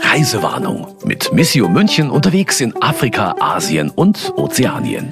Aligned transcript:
Reisewarnung 0.00 0.88
mit 1.04 1.32
Missio 1.32 1.68
München 1.68 2.10
unterwegs 2.10 2.60
in 2.60 2.74
Afrika, 2.82 3.36
Asien 3.38 3.90
und 3.90 4.32
Ozeanien. 4.36 5.10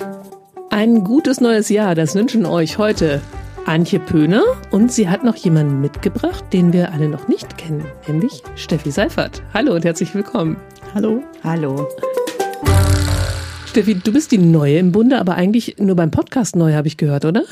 Ein 0.71 1.05
gutes 1.05 1.41
neues 1.41 1.69
Jahr, 1.69 1.95
das 1.95 2.15
wünschen 2.15 2.45
euch 2.45 2.79
heute 2.79 3.21
Antje 3.67 4.01
Pöhner 4.01 4.43
und 4.71 4.91
sie 4.91 5.09
hat 5.09 5.23
noch 5.23 5.37
jemanden 5.37 5.81
mitgebracht, 5.81 6.45
den 6.53 6.73
wir 6.73 6.93
alle 6.93 7.09
noch 7.09 7.29
nicht 7.29 7.57
kennen, 7.57 7.85
nämlich 8.09 8.43
Steffi 8.57 8.91
Seifert. 8.91 9.43
Hallo 9.55 9.75
und 9.75 9.85
herzlich 9.85 10.15
willkommen. 10.15 10.57
Hallo. 10.95 11.23
Hallo. 11.45 11.89
Steffi, 13.67 13.95
du 13.95 14.13
bist 14.13 14.33
die 14.33 14.39
Neue 14.39 14.79
im 14.79 14.93
Bunde, 14.93 15.19
aber 15.19 15.35
eigentlich 15.35 15.77
nur 15.79 15.97
beim 15.97 16.11
Podcast 16.11 16.57
neu, 16.57 16.75
habe 16.75 16.89
ich 16.89 16.97
gehört, 16.97 17.25
oder? 17.25 17.45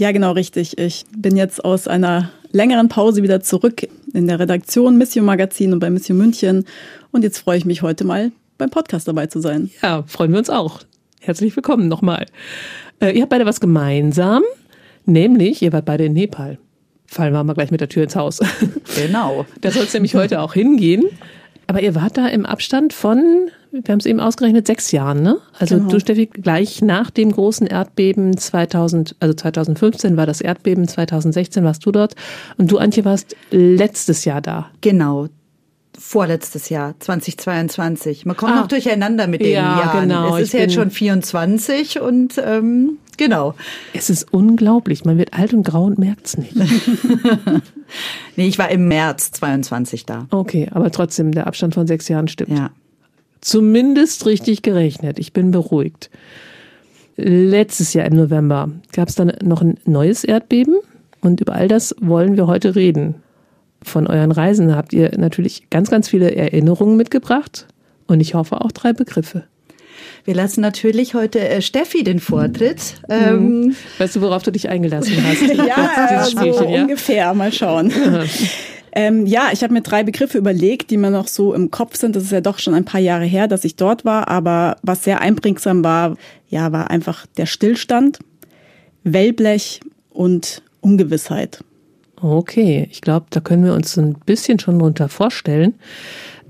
Ja, 0.00 0.12
genau, 0.12 0.32
richtig. 0.32 0.78
Ich 0.78 1.04
bin 1.14 1.36
jetzt 1.36 1.62
aus 1.62 1.86
einer 1.86 2.30
längeren 2.52 2.88
Pause 2.88 3.22
wieder 3.22 3.42
zurück 3.42 3.86
in 4.14 4.28
der 4.28 4.38
Redaktion 4.40 4.96
Mission 4.96 5.26
Magazin 5.26 5.74
und 5.74 5.78
bei 5.78 5.90
Mission 5.90 6.16
München. 6.16 6.64
Und 7.10 7.22
jetzt 7.22 7.36
freue 7.36 7.58
ich 7.58 7.66
mich 7.66 7.82
heute 7.82 8.04
mal 8.04 8.32
beim 8.56 8.70
Podcast 8.70 9.08
dabei 9.08 9.26
zu 9.26 9.40
sein. 9.40 9.68
Ja, 9.82 10.02
freuen 10.06 10.32
wir 10.32 10.38
uns 10.38 10.48
auch. 10.48 10.80
Herzlich 11.20 11.54
willkommen 11.54 11.88
nochmal. 11.88 12.24
Äh, 13.00 13.10
ihr 13.10 13.20
habt 13.20 13.28
beide 13.28 13.44
was 13.44 13.60
gemeinsam, 13.60 14.42
nämlich 15.04 15.60
ihr 15.60 15.70
wart 15.74 15.84
beide 15.84 16.06
in 16.06 16.14
Nepal. 16.14 16.56
Fallen 17.04 17.34
wir 17.34 17.44
mal 17.44 17.52
gleich 17.52 17.70
mit 17.70 17.82
der 17.82 17.90
Tür 17.90 18.04
ins 18.04 18.16
Haus. 18.16 18.40
Genau. 18.96 19.44
Da 19.60 19.70
soll 19.70 19.82
es 19.82 19.92
nämlich 19.92 20.14
heute 20.14 20.40
auch 20.40 20.54
hingehen. 20.54 21.04
Aber 21.66 21.82
ihr 21.82 21.94
wart 21.94 22.16
da 22.16 22.26
im 22.26 22.46
Abstand 22.46 22.94
von, 22.94 23.50
wir 23.72 23.92
haben 23.92 24.00
es 24.00 24.06
eben 24.06 24.20
ausgerechnet, 24.20 24.66
sechs 24.66 24.90
Jahren, 24.90 25.22
ne? 25.22 25.38
Also 25.58 25.76
genau. 25.76 25.90
du, 25.90 26.00
Steffi, 26.00 26.26
gleich 26.26 26.82
nach 26.82 27.10
dem 27.10 27.30
großen 27.32 27.66
Erdbeben 27.66 28.36
2000, 28.36 29.16
also 29.20 29.34
2015 29.34 30.16
war 30.16 30.26
das 30.26 30.40
Erdbeben, 30.40 30.88
2016 30.88 31.64
warst 31.64 31.86
du 31.86 31.92
dort 31.92 32.14
und 32.58 32.70
du, 32.70 32.78
Antje, 32.78 33.04
warst 33.04 33.36
letztes 33.50 34.24
Jahr 34.24 34.40
da. 34.40 34.70
Genau, 34.80 35.28
vorletztes 36.00 36.68
Jahr, 36.70 36.94
2022. 36.98 38.26
Man 38.26 38.36
kommt 38.36 38.52
ah, 38.52 38.60
noch 38.60 38.68
durcheinander 38.68 39.26
mit 39.26 39.42
den 39.42 39.52
ja, 39.52 39.80
Jahren. 39.80 40.08
Genau, 40.08 40.36
es 40.36 40.44
ist 40.44 40.52
ja 40.54 40.60
jetzt 40.60 40.74
schon 40.74 40.90
24 40.90 42.00
und 42.00 42.40
ähm, 42.44 42.98
genau. 43.16 43.54
Es 43.92 44.08
ist 44.08 44.32
unglaublich. 44.32 45.04
Man 45.04 45.18
wird 45.18 45.34
alt 45.34 45.52
und 45.52 45.62
grau 45.62 45.84
und 45.84 45.98
merkt's 45.98 46.38
nicht. 46.38 46.56
nee, 48.36 48.48
ich 48.48 48.58
war 48.58 48.70
im 48.70 48.88
März 48.88 49.30
22 49.32 50.06
da. 50.06 50.26
Okay, 50.30 50.68
aber 50.72 50.90
trotzdem, 50.90 51.32
der 51.32 51.46
Abstand 51.46 51.74
von 51.74 51.86
sechs 51.86 52.08
Jahren 52.08 52.28
stimmt. 52.28 52.56
Ja. 52.56 52.70
Zumindest 53.40 54.26
richtig 54.26 54.62
gerechnet. 54.62 55.18
Ich 55.18 55.32
bin 55.32 55.50
beruhigt. 55.50 56.10
Letztes 57.16 57.92
Jahr 57.92 58.06
im 58.06 58.16
November 58.16 58.70
gab 58.92 59.08
es 59.08 59.14
dann 59.14 59.32
noch 59.42 59.62
ein 59.62 59.78
neues 59.84 60.24
Erdbeben 60.24 60.76
und 61.20 61.40
über 61.40 61.54
all 61.54 61.68
das 61.68 61.94
wollen 62.00 62.36
wir 62.36 62.46
heute 62.46 62.74
reden 62.74 63.16
von 63.82 64.06
euren 64.06 64.32
Reisen 64.32 64.74
habt 64.76 64.92
ihr 64.92 65.10
natürlich 65.16 65.70
ganz, 65.70 65.90
ganz 65.90 66.08
viele 66.08 66.34
Erinnerungen 66.34 66.96
mitgebracht 66.96 67.66
und 68.06 68.20
ich 68.20 68.34
hoffe 68.34 68.60
auch 68.60 68.72
drei 68.72 68.92
Begriffe. 68.92 69.44
Wir 70.24 70.34
lassen 70.34 70.60
natürlich 70.60 71.14
heute 71.14 71.40
äh, 71.40 71.62
Steffi 71.62 72.04
den 72.04 72.20
Vortritt. 72.20 73.00
Mhm. 73.08 73.14
Ähm, 73.14 73.76
weißt 73.98 74.16
du, 74.16 74.20
worauf 74.20 74.42
du 74.42 74.52
dich 74.52 74.68
eingelassen 74.68 75.16
hast? 75.24 75.42
ja, 75.66 76.24
so 76.24 76.64
ja? 76.64 76.82
ungefähr. 76.82 77.32
Mal 77.34 77.52
schauen. 77.52 77.92
Ähm, 78.92 79.26
ja, 79.26 79.50
ich 79.52 79.62
habe 79.62 79.72
mir 79.72 79.82
drei 79.82 80.02
Begriffe 80.02 80.38
überlegt, 80.38 80.90
die 80.90 80.96
mir 80.96 81.10
noch 81.10 81.28
so 81.28 81.54
im 81.54 81.70
Kopf 81.70 81.96
sind. 81.96 82.16
Das 82.16 82.24
ist 82.24 82.32
ja 82.32 82.40
doch 82.40 82.58
schon 82.58 82.74
ein 82.74 82.84
paar 82.84 83.00
Jahre 83.00 83.24
her, 83.24 83.46
dass 83.48 83.64
ich 83.64 83.76
dort 83.76 84.04
war. 84.04 84.28
Aber 84.28 84.76
was 84.82 85.04
sehr 85.04 85.20
einbringsam 85.20 85.84
war, 85.84 86.16
ja, 86.48 86.72
war 86.72 86.90
einfach 86.90 87.26
der 87.36 87.46
Stillstand, 87.46 88.18
Wellblech 89.04 89.80
und 90.10 90.62
Ungewissheit. 90.80 91.62
Okay, 92.20 92.86
ich 92.90 93.00
glaube, 93.00 93.26
da 93.30 93.40
können 93.40 93.64
wir 93.64 93.74
uns 93.74 93.96
ein 93.96 94.14
bisschen 94.26 94.58
schon 94.58 94.78
drunter 94.78 95.08
vorstellen. 95.08 95.74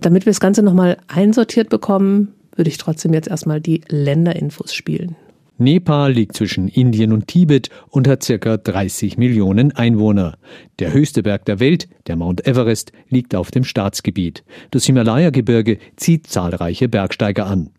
Damit 0.01 0.25
wir 0.25 0.31
das 0.31 0.41
Ganze 0.41 0.63
nochmal 0.63 0.97
einsortiert 1.09 1.69
bekommen, 1.69 2.35
würde 2.57 2.71
ich 2.71 2.79
trotzdem 2.79 3.15
jetzt 3.15 3.29
erstmal 3.29 3.61
die 3.61 3.83
Länderinfos 3.89 4.75
spielen. 4.75 5.15
Nepal 5.61 6.13
liegt 6.13 6.37
zwischen 6.37 6.69
Indien 6.69 7.13
und 7.13 7.27
Tibet 7.27 7.69
und 7.89 8.09
hat 8.09 8.23
circa 8.23 8.57
30 8.57 9.19
Millionen 9.19 9.73
Einwohner. 9.73 10.39
Der 10.79 10.93
höchste 10.93 11.23
Berg 11.23 11.45
der 11.45 11.61
Welt, 11.61 11.89
der 12.07 12.17
Mount 12.17 12.47
Everest, 12.47 12.93
liegt 13.11 13.35
auf 13.35 13.51
dem 13.51 13.65
Staatsgebiet. 13.65 14.43
Das 14.71 14.87
Himalaya-Gebirge 14.87 15.79
zieht 15.97 16.27
zahlreiche 16.27 16.89
Bergsteiger 16.89 17.47
an. 17.47 17.71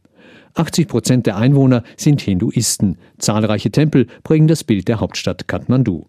80 0.54 0.88
Prozent 0.88 1.26
der 1.26 1.38
Einwohner 1.38 1.84
sind 1.98 2.22
Hinduisten. 2.22 2.98
Zahlreiche 3.18 3.72
Tempel 3.72 4.06
prägen 4.24 4.48
das 4.48 4.64
Bild 4.64 4.88
der 4.88 5.00
Hauptstadt 5.00 5.48
Kathmandu. 5.48 6.06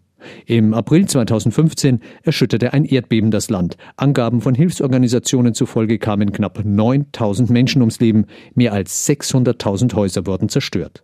Im 0.46 0.74
April 0.74 1.06
2015 1.06 2.00
erschütterte 2.22 2.72
ein 2.72 2.84
Erdbeben 2.84 3.30
das 3.30 3.50
Land. 3.50 3.76
Angaben 3.96 4.40
von 4.40 4.54
Hilfsorganisationen 4.54 5.54
zufolge 5.54 5.98
kamen 5.98 6.32
knapp 6.32 6.64
9000 6.64 7.50
Menschen 7.50 7.82
ums 7.82 7.98
Leben, 7.98 8.26
mehr 8.54 8.72
als 8.72 9.08
600.000 9.08 9.94
Häuser 9.94 10.26
wurden 10.26 10.48
zerstört. 10.48 11.02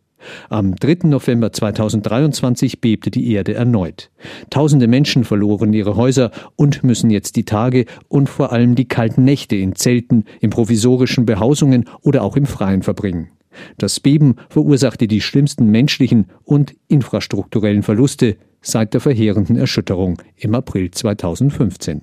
Am 0.48 0.74
3. 0.76 1.08
November 1.08 1.52
2023 1.52 2.80
bebte 2.80 3.10
die 3.10 3.32
Erde 3.32 3.54
erneut. 3.54 4.10
Tausende 4.50 4.86
Menschen 4.86 5.24
verloren 5.24 5.72
ihre 5.72 5.96
Häuser 5.96 6.30
und 6.56 6.84
müssen 6.84 7.10
jetzt 7.10 7.36
die 7.36 7.44
Tage 7.44 7.86
und 8.08 8.28
vor 8.28 8.52
allem 8.52 8.74
die 8.74 8.88
kalten 8.88 9.24
Nächte 9.24 9.56
in 9.56 9.74
Zelten, 9.74 10.24
in 10.40 10.50
provisorischen 10.50 11.26
Behausungen 11.26 11.88
oder 12.02 12.22
auch 12.22 12.36
im 12.36 12.46
Freien 12.46 12.82
verbringen. 12.82 13.30
Das 13.76 14.00
Beben 14.00 14.36
verursachte 14.48 15.08
die 15.08 15.20
schlimmsten 15.20 15.70
menschlichen 15.70 16.26
und 16.44 16.74
infrastrukturellen 16.88 17.82
Verluste 17.82 18.36
seit 18.60 18.94
der 18.94 19.00
verheerenden 19.00 19.56
Erschütterung 19.56 20.20
im 20.36 20.54
April 20.54 20.90
2015. 20.90 22.02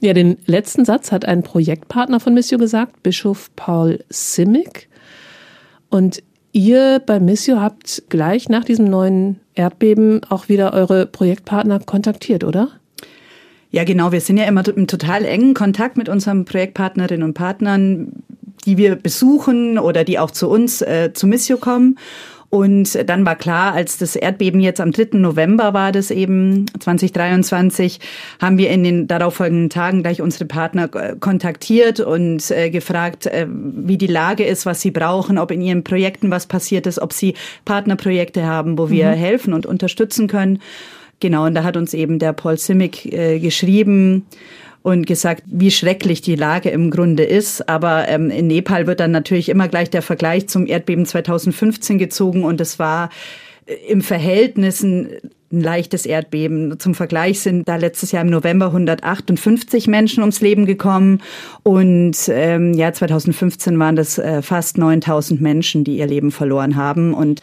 Ja, 0.00 0.14
den 0.14 0.38
letzten 0.46 0.84
Satz 0.84 1.12
hat 1.12 1.24
ein 1.24 1.44
Projektpartner 1.44 2.18
von 2.18 2.34
Missio 2.34 2.58
gesagt, 2.58 3.04
Bischof 3.04 3.54
Paul 3.54 4.04
Simic. 4.08 4.88
Und 5.90 6.22
ihr 6.52 7.00
bei 7.04 7.20
Missio 7.20 7.60
habt 7.60 8.04
gleich 8.08 8.48
nach 8.48 8.64
diesem 8.64 8.86
neuen 8.86 9.40
Erdbeben 9.54 10.20
auch 10.28 10.48
wieder 10.48 10.72
eure 10.72 11.06
Projektpartner 11.06 11.80
kontaktiert, 11.80 12.44
oder? 12.44 12.68
Ja, 13.70 13.84
genau. 13.84 14.12
Wir 14.12 14.20
sind 14.20 14.36
ja 14.36 14.44
immer 14.44 14.66
im 14.68 14.86
total 14.86 15.24
engen 15.24 15.54
Kontakt 15.54 15.96
mit 15.96 16.08
unseren 16.08 16.44
Projektpartnerinnen 16.44 17.22
und 17.22 17.34
Partnern, 17.34 18.22
die 18.66 18.76
wir 18.76 18.96
besuchen 18.96 19.78
oder 19.78 20.04
die 20.04 20.18
auch 20.18 20.30
zu 20.30 20.48
uns 20.48 20.82
äh, 20.82 21.12
zu 21.14 21.26
Missio 21.26 21.56
kommen. 21.56 21.98
Und 22.54 23.08
dann 23.08 23.24
war 23.24 23.36
klar, 23.36 23.72
als 23.72 23.96
das 23.96 24.14
Erdbeben 24.14 24.60
jetzt 24.60 24.78
am 24.78 24.92
3. 24.92 25.16
November 25.16 25.72
war 25.72 25.90
das 25.90 26.10
eben 26.10 26.66
2023, 26.80 27.98
haben 28.42 28.58
wir 28.58 28.68
in 28.68 28.84
den 28.84 29.06
darauffolgenden 29.06 29.70
Tagen 29.70 30.02
gleich 30.02 30.20
unsere 30.20 30.44
Partner 30.44 30.88
kontaktiert 30.88 32.00
und 32.00 32.50
äh, 32.50 32.68
gefragt, 32.68 33.24
äh, 33.24 33.46
wie 33.48 33.96
die 33.96 34.06
Lage 34.06 34.44
ist, 34.44 34.66
was 34.66 34.82
sie 34.82 34.90
brauchen, 34.90 35.38
ob 35.38 35.50
in 35.50 35.62
ihren 35.62 35.82
Projekten 35.82 36.30
was 36.30 36.44
passiert 36.44 36.86
ist, 36.86 36.98
ob 36.98 37.14
sie 37.14 37.36
Partnerprojekte 37.64 38.44
haben, 38.44 38.76
wo 38.76 38.90
wir 38.90 39.06
mhm. 39.06 39.14
helfen 39.14 39.54
und 39.54 39.64
unterstützen 39.64 40.28
können. 40.28 40.58
Genau, 41.22 41.46
und 41.46 41.54
da 41.54 41.62
hat 41.62 41.76
uns 41.76 41.94
eben 41.94 42.18
der 42.18 42.32
Paul 42.32 42.58
Simic 42.58 43.06
äh, 43.06 43.38
geschrieben, 43.38 44.26
und 44.82 45.06
gesagt, 45.06 45.44
wie 45.46 45.70
schrecklich 45.70 46.22
die 46.22 46.34
Lage 46.34 46.70
im 46.70 46.90
Grunde 46.90 47.22
ist. 47.22 47.68
Aber 47.68 48.08
ähm, 48.08 48.30
in 48.30 48.48
Nepal 48.48 48.88
wird 48.88 48.98
dann 48.98 49.12
natürlich 49.12 49.48
immer 49.48 49.68
gleich 49.68 49.90
der 49.90 50.02
Vergleich 50.02 50.48
zum 50.48 50.66
Erdbeben 50.66 51.06
2015 51.06 51.98
gezogen 51.98 52.44
und 52.44 52.60
es 52.60 52.80
war 52.80 53.10
äh, 53.66 53.74
im 53.88 54.02
Verhältnis 54.02 54.82
ein, 54.82 55.08
ein 55.52 55.60
leichtes 55.60 56.04
Erdbeben. 56.04 56.80
Zum 56.80 56.96
Vergleich 56.96 57.40
sind 57.40 57.68
da 57.68 57.76
letztes 57.76 58.10
Jahr 58.10 58.22
im 58.22 58.30
November 58.30 58.66
158 58.66 59.86
Menschen 59.86 60.22
ums 60.22 60.40
Leben 60.40 60.66
gekommen 60.66 61.20
und 61.62 62.16
ähm, 62.28 62.74
ja 62.74 62.92
2015 62.92 63.78
waren 63.78 63.94
das 63.94 64.18
äh, 64.18 64.42
fast 64.42 64.78
9000 64.78 65.40
Menschen, 65.40 65.84
die 65.84 65.98
ihr 65.98 66.08
Leben 66.08 66.32
verloren 66.32 66.74
haben 66.74 67.14
und 67.14 67.40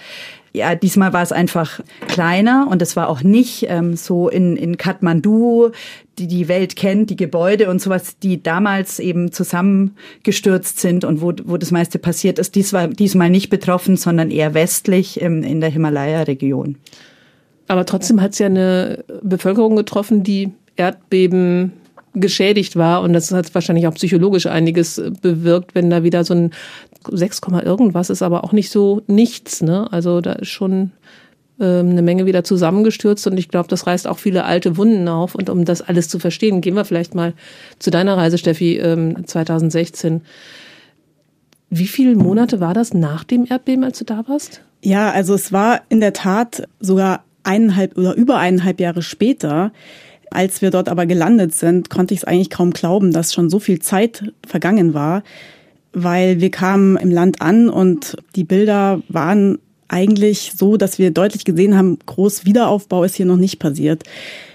ja, 0.54 0.76
diesmal 0.76 1.14
war 1.14 1.22
es 1.22 1.32
einfach 1.32 1.80
kleiner 2.08 2.68
und 2.70 2.82
es 2.82 2.96
war 2.96 3.10
auch 3.10 3.22
nicht 3.22 3.66
ähm, 3.70 3.96
so 3.96 4.30
in, 4.30 4.58
in 4.58 4.78
Kathmandu, 4.78 5.72
die 6.18 6.28
die 6.28 6.48
Welt 6.48 6.76
kennt, 6.76 7.10
die 7.10 7.16
Gebäude 7.16 7.70
und 7.70 7.82
sowas, 7.82 8.18
die 8.20 8.42
damals 8.42 9.00
eben 9.00 9.32
zusammengestürzt 9.32 10.80
sind 10.80 11.06
und 11.06 11.22
wo, 11.22 11.34
wo 11.46 11.58
das 11.58 11.72
meiste 11.72 12.00
passiert 12.00 12.40
ist. 12.40 12.56
Dies 12.56 12.74
war 12.74 12.88
diesmal 12.88 13.30
nicht 13.30 13.50
betroffen, 13.50 13.96
sondern 13.96 14.32
eher 14.32 14.54
westlich 14.54 15.22
im, 15.22 15.44
in 15.44 15.62
der 15.62 15.70
Himalaya-Region. 15.70 16.78
Aber 17.68 17.86
trotzdem 17.86 18.22
hat 18.22 18.34
es 18.34 18.40
ja 18.40 18.48
eine 18.48 19.04
Bevölkerung 19.22 19.76
getroffen, 19.76 20.24
die 20.24 20.52
Erdbeben 20.76 21.74
geschädigt 22.14 22.76
war 22.76 23.02
und 23.02 23.14
das 23.14 23.32
hat 23.32 23.54
wahrscheinlich 23.54 23.88
auch 23.88 23.94
psychologisch 23.94 24.48
einiges 24.48 25.02
bewirkt, 25.22 25.76
wenn 25.76 25.90
da 25.90 26.04
wieder 26.04 26.24
so 26.24 26.34
ein 26.34 26.52
6, 27.10 27.42
irgendwas 27.64 28.10
ist 28.10 28.22
aber 28.22 28.44
auch 28.44 28.52
nicht 28.52 28.72
so 28.72 29.02
nichts. 29.08 29.62
Ne? 29.62 29.88
Also 29.92 30.22
da 30.22 30.34
ist 30.34 30.50
schon 30.50 30.92
ähm, 31.60 31.90
eine 31.92 32.02
Menge 32.02 32.26
wieder 32.26 32.44
zusammengestürzt 32.44 33.28
und 33.28 33.38
ich 33.38 33.50
glaube, 33.50 33.70
das 33.70 33.88
reißt 33.88 34.08
auch 34.08 34.18
viele 34.18 34.44
alte 34.46 34.78
Wunden 34.78 35.08
auf. 35.08 35.36
Und 35.36 35.50
um 35.50 35.66
das 35.66 35.82
alles 35.82 36.10
zu 36.10 36.20
verstehen, 36.20 36.62
gehen 36.62 36.76
wir 36.76 36.86
vielleicht 36.86 37.16
mal 37.16 37.34
zu 37.80 37.92
deiner 37.92 38.18
Reise, 38.18 38.38
Steffi, 38.38 38.80
2016. 39.26 40.14
Ähm, 40.14 40.22
Wie 41.70 41.88
viele 41.88 42.16
Monate 42.16 42.60
war 42.60 42.74
das 42.74 42.94
nach 42.94 43.24
dem 43.24 43.46
Erdbeben, 43.50 43.84
als 43.84 44.00
du 44.00 44.06
da 44.06 44.24
warst? 44.28 44.62
Ja, 44.82 45.12
also 45.12 45.34
es 45.34 45.52
war 45.52 45.82
in 45.90 46.00
der 46.00 46.14
Tat 46.14 46.68
sogar 46.80 47.24
eineinhalb 47.44 47.98
oder 47.98 48.16
über 48.16 48.38
eineinhalb 48.38 48.80
Jahre 48.80 49.02
später. 49.02 49.72
Als 50.32 50.62
wir 50.62 50.72
dort 50.72 50.90
aber 50.90 51.06
gelandet 51.06 51.54
sind, 51.54 51.90
konnte 51.90 52.14
ich 52.14 52.22
es 52.22 52.24
eigentlich 52.24 52.50
kaum 52.50 52.72
glauben, 52.72 53.12
dass 53.12 53.34
schon 53.34 53.50
so 53.50 53.60
viel 53.60 53.80
Zeit 53.80 54.32
vergangen 54.46 54.94
war, 54.94 55.24
weil 55.94 56.40
wir 56.40 56.52
kamen 56.52 56.98
im 56.98 57.12
Land 57.12 57.42
an 57.42 57.70
und 57.70 58.16
die 58.36 58.44
Bilder 58.44 59.02
waren 59.10 59.60
eigentlich 59.90 60.54
so, 60.56 60.78
dass 60.78 61.00
wir 61.00 61.12
deutlich 61.12 61.44
gesehen 61.44 61.76
haben, 61.76 62.00
groß 62.06 62.46
Wiederaufbau 62.46 63.04
ist 63.04 63.16
hier 63.16 63.26
noch 63.26 63.38
nicht 63.38 63.60
passiert. 63.60 64.04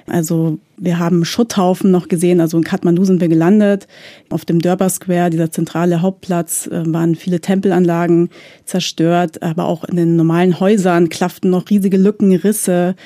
Also 0.07 0.59
wir 0.77 0.99
haben 0.99 1.25
Schutthaufen 1.25 1.91
noch 1.91 2.09
gesehen, 2.09 2.41
also 2.41 2.59
in 2.59 2.65
Kathmandu 2.65 3.05
sind 3.05 3.21
wir 3.21 3.29
gelandet. 3.29 3.87
Auf 4.29 4.45
dem 4.45 4.61
Durbar 4.61 4.91
Square, 4.91 5.31
dieser 5.31 5.51
zentrale 5.51 6.03
Hauptplatz, 6.03 6.67
äh, 6.67 6.83
waren 6.87 7.15
viele 7.15 7.41
Tempelanlagen 7.41 8.29
zerstört, 8.65 9.43
aber 9.43 9.65
auch 9.65 9.85
in 9.85 9.97
den 9.97 10.17
normalen 10.17 10.61
Häusern 10.61 11.09
klafften 11.09 11.51
noch 11.51 11.71
riesige 11.71 11.97
Lücken, 11.97 12.35
Risse. 12.35 12.97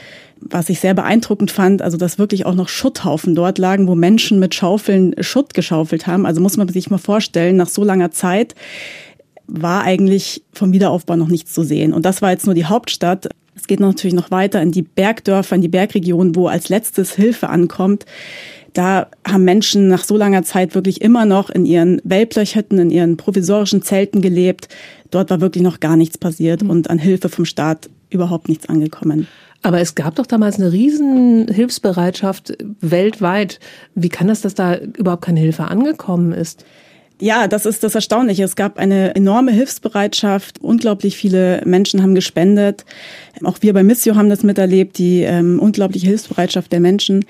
Was 0.41 0.69
ich 0.69 0.79
sehr 0.79 0.95
beeindruckend 0.95 1.51
fand, 1.51 1.83
also 1.83 1.97
dass 1.97 2.19
wirklich 2.19 2.47
auch 2.47 2.55
noch 2.55 2.69
Schutthaufen 2.69 3.35
dort 3.35 3.59
lagen, 3.59 3.89
wo 3.89 3.97
Menschen 3.97 4.39
mit 4.39 4.55
Schaufeln 4.55 5.15
Schutt 5.21 5.53
geschaufelt 5.53 6.07
haben. 6.07 6.27
Also 6.27 6.41
muss 6.41 6.57
man 6.57 6.69
sich 6.69 6.91
mal 6.91 6.99
vorstellen, 6.99 7.57
nach 7.57 7.69
so 7.69 7.83
langer 7.83 8.13
Zeit 8.13 8.55
war 9.49 9.83
eigentlich 9.83 10.45
vom 10.53 10.73
Wiederaufbau 10.73 11.17
noch 11.17 11.29
nichts 11.29 11.53
zu 11.53 11.65
sehen. 11.65 11.93
Und 11.93 12.05
das 12.05 12.23
war 12.23 12.31
jetzt 12.31 12.47
nur 12.47 12.55
die 12.55 12.67
Hauptstadt. 12.67 13.29
Es 13.57 13.67
geht 13.67 13.81
natürlich 13.81 14.15
noch 14.15 14.31
weiter 14.31 14.63
in 14.63 14.71
die 14.71 14.83
Bergdörfer, 14.83 15.57
in 15.57 15.63
die 15.63 15.69
Bergregionen, 15.69 16.37
wo 16.37 16.47
als 16.47 16.69
letztes 16.69 17.15
Hilfe 17.15 17.49
ankommt. 17.49 18.05
Da 18.75 19.09
haben 19.27 19.45
Menschen 19.45 19.89
nach 19.89 20.05
so 20.05 20.17
langer 20.17 20.45
Zeit 20.45 20.75
wirklich 20.75 21.01
immer 21.01 21.25
noch 21.25 21.51
in 21.51 21.67
ihren 21.67 22.01
Wellblechhütten, 22.05 22.79
in 22.79 22.91
ihren 22.91 23.17
provisorischen 23.17 23.83
Zelten 23.83 24.21
gelebt. 24.21 24.69
Dort 25.11 25.31
war 25.31 25.41
wirklich 25.41 25.65
noch 25.65 25.81
gar 25.81 25.97
nichts 25.97 26.19
passiert 26.19 26.63
mhm. 26.63 26.71
und 26.71 26.91
an 26.91 26.99
Hilfe 26.99 27.29
vom 27.29 27.45
Staat 27.45 27.89
überhaupt 28.11 28.49
nichts 28.49 28.69
angekommen. 28.69 29.27
Aber 29.63 29.81
es 29.81 29.95
gab 29.95 30.15
doch 30.15 30.27
damals 30.27 30.61
eine 30.61 30.71
riesen 30.71 31.49
Hilfsbereitschaft 31.49 32.57
weltweit. 32.81 33.59
Wie 33.95 34.09
kann 34.09 34.29
das, 34.29 34.43
dass 34.43 34.55
da 34.55 34.77
überhaupt 34.77 35.25
keine 35.25 35.41
Hilfe 35.41 35.65
angekommen 35.65 36.33
ist? 36.33 36.65
Ja, 37.21 37.49
das 37.49 37.67
ist 37.67 37.83
das 37.83 37.95
Erstaunliche. 37.95 38.45
Es 38.45 38.55
gab 38.55 38.79
eine 38.79 39.15
enorme 39.17 39.51
Hilfsbereitschaft. 39.51 40.61
Unglaublich 40.61 41.17
viele 41.17 41.63
Menschen 41.65 42.03
haben 42.03 42.15
gespendet. 42.15 42.85
Auch 43.43 43.59
wir 43.61 43.73
bei 43.73 43.83
Missio 43.83 44.15
haben 44.15 44.31
das 44.31 44.45
miterlebt, 44.45 44.99
die 44.99 45.23
ähm, 45.23 45.59
unglaubliche 45.59 46.07
Hilfsbereitschaft 46.07 46.71
der 46.71 46.81
Menschen. 46.81 47.25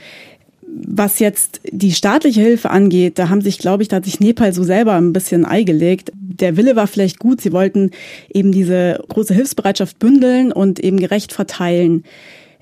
Was 0.66 1.18
jetzt 1.18 1.62
die 1.64 1.92
staatliche 1.92 2.42
Hilfe 2.42 2.68
angeht, 2.68 3.18
da 3.18 3.30
haben 3.30 3.40
sich, 3.40 3.58
glaube 3.58 3.82
ich, 3.82 3.88
da 3.88 3.96
hat 3.96 4.04
sich 4.04 4.20
Nepal 4.20 4.52
so 4.52 4.62
selber 4.62 4.92
ein 4.94 5.14
bisschen 5.14 5.46
Ei 5.46 5.62
gelegt. 5.62 6.12
Der 6.14 6.58
Wille 6.58 6.76
war 6.76 6.86
vielleicht 6.86 7.18
gut. 7.18 7.40
Sie 7.40 7.52
wollten 7.52 7.90
eben 8.28 8.52
diese 8.52 9.02
große 9.08 9.32
Hilfsbereitschaft 9.32 9.98
bündeln 9.98 10.52
und 10.52 10.78
eben 10.80 10.98
gerecht 10.98 11.32
verteilen. 11.32 12.04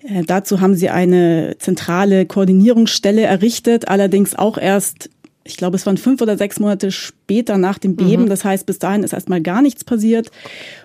Äh, 0.08 0.22
dazu 0.24 0.60
haben 0.60 0.74
sie 0.74 0.90
eine 0.90 1.56
zentrale 1.58 2.26
Koordinierungsstelle 2.26 3.22
errichtet, 3.22 3.88
allerdings 3.88 4.36
auch 4.36 4.58
erst 4.58 5.10
ich 5.46 5.56
glaube, 5.56 5.76
es 5.76 5.86
waren 5.86 5.96
fünf 5.96 6.20
oder 6.20 6.36
sechs 6.36 6.60
Monate 6.60 6.90
später 6.90 7.58
nach 7.58 7.78
dem 7.78 7.96
Beben. 7.96 8.24
Mhm. 8.24 8.28
Das 8.28 8.44
heißt, 8.44 8.66
bis 8.66 8.78
dahin 8.78 9.02
ist 9.02 9.12
erstmal 9.12 9.40
gar 9.40 9.62
nichts 9.62 9.84
passiert. 9.84 10.30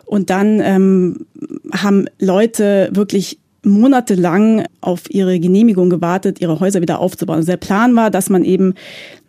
Und 0.05 0.29
dann 0.29 0.59
ähm, 0.61 1.25
haben 1.73 2.05
Leute 2.19 2.89
wirklich 2.93 3.39
monatelang 3.63 4.65
auf 4.81 5.09
ihre 5.09 5.39
Genehmigung 5.39 5.89
gewartet, 5.89 6.41
ihre 6.41 6.59
Häuser 6.59 6.81
wieder 6.81 6.99
aufzubauen. 6.99 7.37
Also 7.37 7.51
der 7.51 7.57
Plan 7.57 7.95
war, 7.95 8.09
dass 8.09 8.29
man 8.29 8.43
eben 8.43 8.73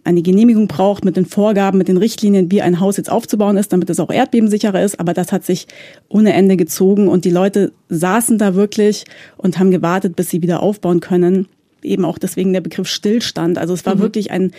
eine 0.04 0.22
Genehmigung 0.22 0.66
braucht 0.66 1.04
mit 1.04 1.16
den 1.16 1.26
Vorgaben, 1.26 1.78
mit 1.78 1.88
den 1.88 1.96
Richtlinien, 1.96 2.50
wie 2.50 2.62
ein 2.62 2.80
Haus 2.80 2.96
jetzt 2.96 3.10
aufzubauen 3.10 3.56
ist, 3.56 3.72
damit 3.72 3.88
es 3.88 4.00
auch 4.00 4.10
erdbebensicherer 4.10 4.82
ist. 4.82 4.98
Aber 4.98 5.14
das 5.14 5.32
hat 5.32 5.44
sich 5.44 5.66
ohne 6.08 6.32
Ende 6.32 6.56
gezogen 6.56 7.08
und 7.08 7.24
die 7.24 7.30
Leute 7.30 7.72
saßen 7.88 8.38
da 8.38 8.54
wirklich 8.54 9.04
und 9.36 9.58
haben 9.58 9.70
gewartet, 9.70 10.16
bis 10.16 10.30
sie 10.30 10.42
wieder 10.42 10.62
aufbauen 10.62 11.00
können. 11.00 11.46
Eben 11.82 12.04
auch 12.04 12.18
deswegen 12.18 12.52
der 12.52 12.60
Begriff 12.60 12.88
Stillstand. 12.88 13.58
Also 13.58 13.74
es 13.74 13.86
war 13.86 13.96
mhm. 13.96 14.00
wirklich 14.00 14.30
ein, 14.30 14.52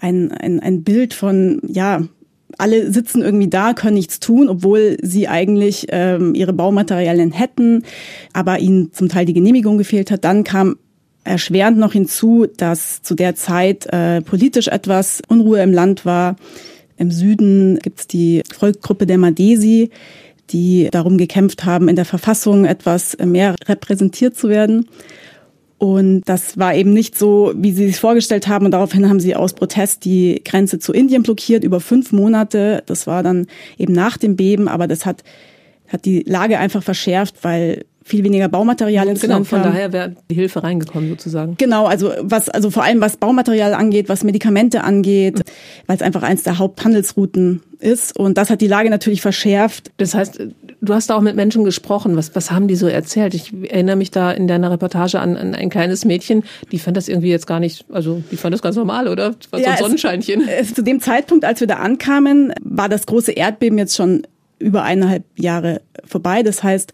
ein, 0.00 0.32
ein, 0.32 0.60
ein 0.60 0.82
Bild 0.82 1.14
von, 1.14 1.60
ja, 1.66 2.02
alle 2.58 2.92
sitzen 2.92 3.22
irgendwie 3.22 3.48
da, 3.48 3.74
können 3.74 3.94
nichts 3.94 4.20
tun, 4.20 4.48
obwohl 4.48 4.96
sie 5.02 5.28
eigentlich 5.28 5.86
ähm, 5.90 6.34
ihre 6.34 6.52
Baumaterialien 6.52 7.32
hätten, 7.32 7.82
aber 8.32 8.58
ihnen 8.60 8.92
zum 8.92 9.08
Teil 9.08 9.26
die 9.26 9.34
Genehmigung 9.34 9.78
gefehlt 9.78 10.10
hat. 10.10 10.24
Dann 10.24 10.44
kam 10.44 10.76
erschwerend 11.24 11.78
noch 11.78 11.92
hinzu, 11.92 12.46
dass 12.56 13.02
zu 13.02 13.14
der 13.14 13.34
Zeit 13.34 13.86
äh, 13.92 14.22
politisch 14.22 14.68
etwas 14.68 15.22
Unruhe 15.28 15.60
im 15.62 15.72
Land 15.72 16.06
war. 16.06 16.36
Im 16.96 17.10
Süden 17.10 17.78
gibt's 17.80 18.06
die 18.06 18.42
Volksgruppe 18.56 19.06
der 19.06 19.18
Madesi, 19.18 19.90
die 20.50 20.88
darum 20.90 21.18
gekämpft 21.18 21.64
haben, 21.64 21.88
in 21.88 21.96
der 21.96 22.04
Verfassung 22.04 22.64
etwas 22.64 23.16
mehr 23.22 23.56
repräsentiert 23.66 24.36
zu 24.36 24.48
werden. 24.48 24.88
Und 25.78 26.22
das 26.24 26.58
war 26.58 26.74
eben 26.74 26.92
nicht 26.92 27.18
so, 27.18 27.52
wie 27.54 27.72
sie 27.72 27.86
sich 27.86 28.00
vorgestellt 28.00 28.48
haben. 28.48 28.64
Und 28.64 28.70
daraufhin 28.70 29.08
haben 29.08 29.20
sie 29.20 29.36
aus 29.36 29.52
Protest 29.52 30.04
die 30.04 30.40
Grenze 30.44 30.78
zu 30.78 30.92
Indien 30.92 31.22
blockiert 31.22 31.64
über 31.64 31.80
fünf 31.80 32.12
Monate. 32.12 32.82
Das 32.86 33.06
war 33.06 33.22
dann 33.22 33.46
eben 33.76 33.92
nach 33.92 34.16
dem 34.16 34.36
Beben, 34.36 34.68
aber 34.68 34.86
das 34.86 35.04
hat, 35.04 35.22
hat 35.88 36.04
die 36.06 36.22
Lage 36.22 36.58
einfach 36.58 36.82
verschärft, 36.82 37.36
weil 37.42 37.84
viel 38.06 38.22
weniger 38.22 38.48
Baumaterial 38.48 39.08
ins 39.08 39.20
genau, 39.20 39.34
Land 39.34 39.48
von 39.48 39.64
daher 39.64 39.92
wäre 39.92 40.14
die 40.30 40.36
Hilfe 40.36 40.62
reingekommen 40.62 41.10
sozusagen. 41.10 41.56
Genau, 41.58 41.86
also 41.86 42.12
was 42.20 42.48
also 42.48 42.70
vor 42.70 42.84
allem 42.84 43.00
was 43.00 43.16
Baumaterial 43.16 43.74
angeht, 43.74 44.08
was 44.08 44.22
Medikamente 44.22 44.84
angeht, 44.84 45.42
weil 45.88 45.96
es 45.96 46.02
einfach 46.02 46.22
eins 46.22 46.44
der 46.44 46.58
Haupthandelsrouten 46.58 47.62
ist 47.80 48.16
und 48.16 48.38
das 48.38 48.48
hat 48.48 48.60
die 48.60 48.68
Lage 48.68 48.90
natürlich 48.90 49.22
verschärft. 49.22 49.90
Das 49.96 50.14
heißt, 50.14 50.40
du 50.80 50.94
hast 50.94 51.10
da 51.10 51.16
auch 51.16 51.20
mit 51.20 51.36
Menschen 51.36 51.64
gesprochen. 51.64 52.16
Was 52.16 52.34
was 52.34 52.50
haben 52.50 52.68
die 52.68 52.76
so 52.76 52.86
erzählt? 52.86 53.34
Ich 53.34 53.52
erinnere 53.52 53.96
mich 53.96 54.10
da 54.10 54.30
in 54.30 54.48
deiner 54.48 54.70
Reportage 54.70 55.20
an, 55.20 55.36
an 55.36 55.54
ein 55.54 55.70
kleines 55.70 56.04
Mädchen, 56.04 56.44
die 56.72 56.78
fand 56.78 56.96
das 56.96 57.08
irgendwie 57.08 57.30
jetzt 57.30 57.46
gar 57.46 57.60
nicht, 57.60 57.84
also 57.90 58.22
die 58.30 58.36
fand 58.36 58.54
das 58.54 58.62
ganz 58.62 58.76
normal, 58.76 59.08
oder? 59.08 59.32
Das 59.32 59.52
war 59.52 59.60
so 59.60 59.66
ein 59.66 59.76
Sonnenscheinchen. 59.78 60.48
Es, 60.48 60.68
es, 60.68 60.74
zu 60.74 60.82
dem 60.82 61.00
Zeitpunkt, 61.00 61.44
als 61.44 61.60
wir 61.60 61.66
da 61.66 61.76
ankamen, 61.76 62.52
war 62.60 62.88
das 62.88 63.06
große 63.06 63.32
Erdbeben 63.32 63.78
jetzt 63.78 63.96
schon 63.96 64.26
über 64.58 64.82
eineinhalb 64.82 65.24
Jahre 65.36 65.82
vorbei. 66.04 66.42
Das 66.42 66.62
heißt, 66.62 66.92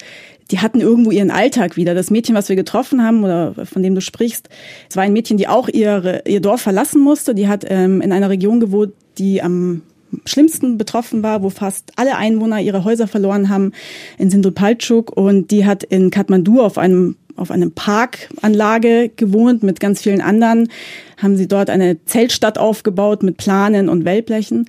die 0.50 0.58
hatten 0.58 0.81
irgendwo 0.81 1.11
ihren 1.11 1.31
Alltag 1.31 1.76
wieder. 1.76 1.94
Das 1.94 2.11
Mädchen, 2.11 2.35
was 2.35 2.49
wir 2.49 2.56
getroffen 2.56 3.02
haben 3.02 3.25
oder 3.25 3.55
von 3.64 3.82
dem 3.82 3.94
du 3.94 4.00
sprichst, 4.00 4.49
es 4.88 4.96
war 4.96 5.05
ein 5.05 5.12
Mädchen, 5.12 5.37
die 5.37 5.49
auch 5.49 5.69
ihre, 5.69 6.23
ihr 6.26 6.40
Dorf 6.40 6.61
verlassen 6.61 7.00
musste. 7.00 7.35
Die 7.35 7.49
hat 7.49 7.64
ähm, 7.69 8.00
in 8.00 8.12
einer 8.12 8.31
Region 8.31 8.61
gewohnt, 8.61 8.93
die 9.19 9.43
am 9.43 9.82
schlimmsten 10.25 10.79
betroffen 10.79 11.23
war, 11.23 11.43
wo 11.43 11.50
fast 11.50 11.93
alle 11.97 12.17
Einwohner 12.17 12.61
ihre 12.61 12.85
Häuser 12.85 13.06
verloren 13.06 13.49
haben, 13.49 13.73
in 14.19 14.31
Sindulpalchuk. 14.31 15.17
Und 15.17 15.50
die 15.50 15.67
hat 15.67 15.82
in 15.85 16.11
Kathmandu 16.11 16.61
auf 16.61 16.79
einem 16.79 17.17
auf 17.37 17.50
einem 17.50 17.73
Parkanlage 17.73 19.11
gewohnt 19.17 19.62
mit 19.62 19.81
ganz 19.81 20.03
vielen 20.03 20.20
anderen, 20.20 20.69
haben 21.17 21.37
sie 21.37 21.49
dort 21.49 21.70
eine 21.70 22.05
Zeltstadt 22.05 22.59
aufgebaut 22.59 23.23
mit 23.23 23.38
Planen 23.38 23.88
und 23.88 24.04
Wellblechen. 24.04 24.69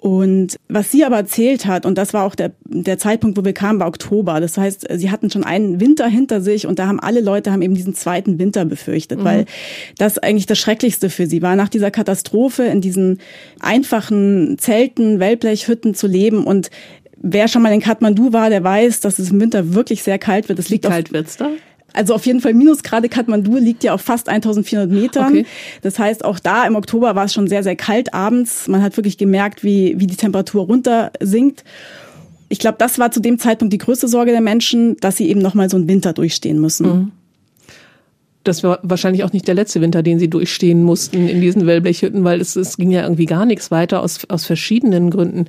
Und 0.00 0.60
was 0.68 0.92
sie 0.92 1.04
aber 1.04 1.16
erzählt 1.16 1.66
hat, 1.66 1.84
und 1.84 1.98
das 1.98 2.14
war 2.14 2.24
auch 2.24 2.36
der, 2.36 2.52
der 2.64 2.98
Zeitpunkt, 2.98 3.36
wo 3.36 3.44
wir 3.44 3.52
kamen, 3.52 3.80
war 3.80 3.88
Oktober. 3.88 4.38
Das 4.38 4.56
heißt, 4.56 4.86
sie 4.94 5.10
hatten 5.10 5.28
schon 5.28 5.42
einen 5.42 5.80
Winter 5.80 6.06
hinter 6.06 6.40
sich 6.40 6.68
und 6.68 6.78
da 6.78 6.86
haben 6.86 7.00
alle 7.00 7.20
Leute 7.20 7.50
haben 7.50 7.62
eben 7.62 7.74
diesen 7.74 7.94
zweiten 7.94 8.38
Winter 8.38 8.64
befürchtet, 8.64 9.18
mhm. 9.18 9.24
weil 9.24 9.44
das 9.96 10.18
eigentlich 10.18 10.46
das 10.46 10.58
Schrecklichste 10.58 11.10
für 11.10 11.26
sie 11.26 11.42
war, 11.42 11.56
nach 11.56 11.68
dieser 11.68 11.90
Katastrophe 11.90 12.62
in 12.62 12.80
diesen 12.80 13.18
einfachen 13.58 14.56
Zelten, 14.58 15.18
Wellblechhütten 15.18 15.94
zu 15.94 16.06
leben 16.06 16.44
und 16.44 16.70
Wer 17.20 17.48
schon 17.48 17.62
mal 17.62 17.72
in 17.72 17.80
Kathmandu 17.80 18.32
war, 18.32 18.48
der 18.48 18.62
weiß, 18.62 19.00
dass 19.00 19.18
es 19.18 19.32
im 19.32 19.40
Winter 19.40 19.74
wirklich 19.74 20.04
sehr 20.04 20.20
kalt 20.20 20.48
wird. 20.48 20.60
Es 20.60 20.68
liegt 20.68 20.84
Wie 20.84 20.88
kalt 20.88 21.12
wird's 21.12 21.36
da? 21.36 21.50
Also 21.94 22.14
auf 22.14 22.26
jeden 22.26 22.40
Fall 22.40 22.54
Minusgrade 22.54 23.08
Kathmandu 23.08 23.56
liegt 23.56 23.82
ja 23.82 23.94
auf 23.94 24.02
fast 24.02 24.28
1400 24.28 24.90
Metern. 24.90 25.32
Okay. 25.32 25.46
Das 25.82 25.98
heißt, 25.98 26.24
auch 26.24 26.38
da 26.38 26.66
im 26.66 26.76
Oktober 26.76 27.14
war 27.14 27.24
es 27.24 27.32
schon 27.32 27.48
sehr, 27.48 27.62
sehr 27.62 27.76
kalt 27.76 28.14
abends. 28.14 28.68
Man 28.68 28.82
hat 28.82 28.96
wirklich 28.96 29.18
gemerkt, 29.18 29.64
wie, 29.64 29.94
wie 29.98 30.06
die 30.06 30.16
Temperatur 30.16 30.66
runter 30.66 31.12
sinkt. 31.20 31.64
Ich 32.50 32.58
glaube, 32.58 32.76
das 32.78 32.98
war 32.98 33.10
zu 33.10 33.20
dem 33.20 33.38
Zeitpunkt 33.38 33.72
die 33.72 33.78
größte 33.78 34.08
Sorge 34.08 34.32
der 34.32 34.40
Menschen, 34.40 34.96
dass 34.98 35.16
sie 35.16 35.28
eben 35.28 35.40
nochmal 35.40 35.68
so 35.70 35.76
einen 35.76 35.88
Winter 35.88 36.12
durchstehen 36.12 36.60
müssen. 36.60 36.86
Mhm. 36.86 37.12
Das 38.44 38.62
war 38.62 38.78
wahrscheinlich 38.82 39.24
auch 39.24 39.32
nicht 39.32 39.46
der 39.46 39.54
letzte 39.54 39.80
Winter, 39.80 40.02
den 40.02 40.18
sie 40.18 40.30
durchstehen 40.30 40.82
mussten 40.82 41.28
in 41.28 41.40
diesen 41.40 41.66
Wellblechhütten, 41.66 42.24
weil 42.24 42.40
es, 42.40 42.56
es 42.56 42.76
ging 42.76 42.90
ja 42.90 43.02
irgendwie 43.02 43.26
gar 43.26 43.44
nichts 43.44 43.70
weiter 43.70 44.02
aus, 44.02 44.20
aus 44.28 44.46
verschiedenen 44.46 45.10
Gründen. 45.10 45.46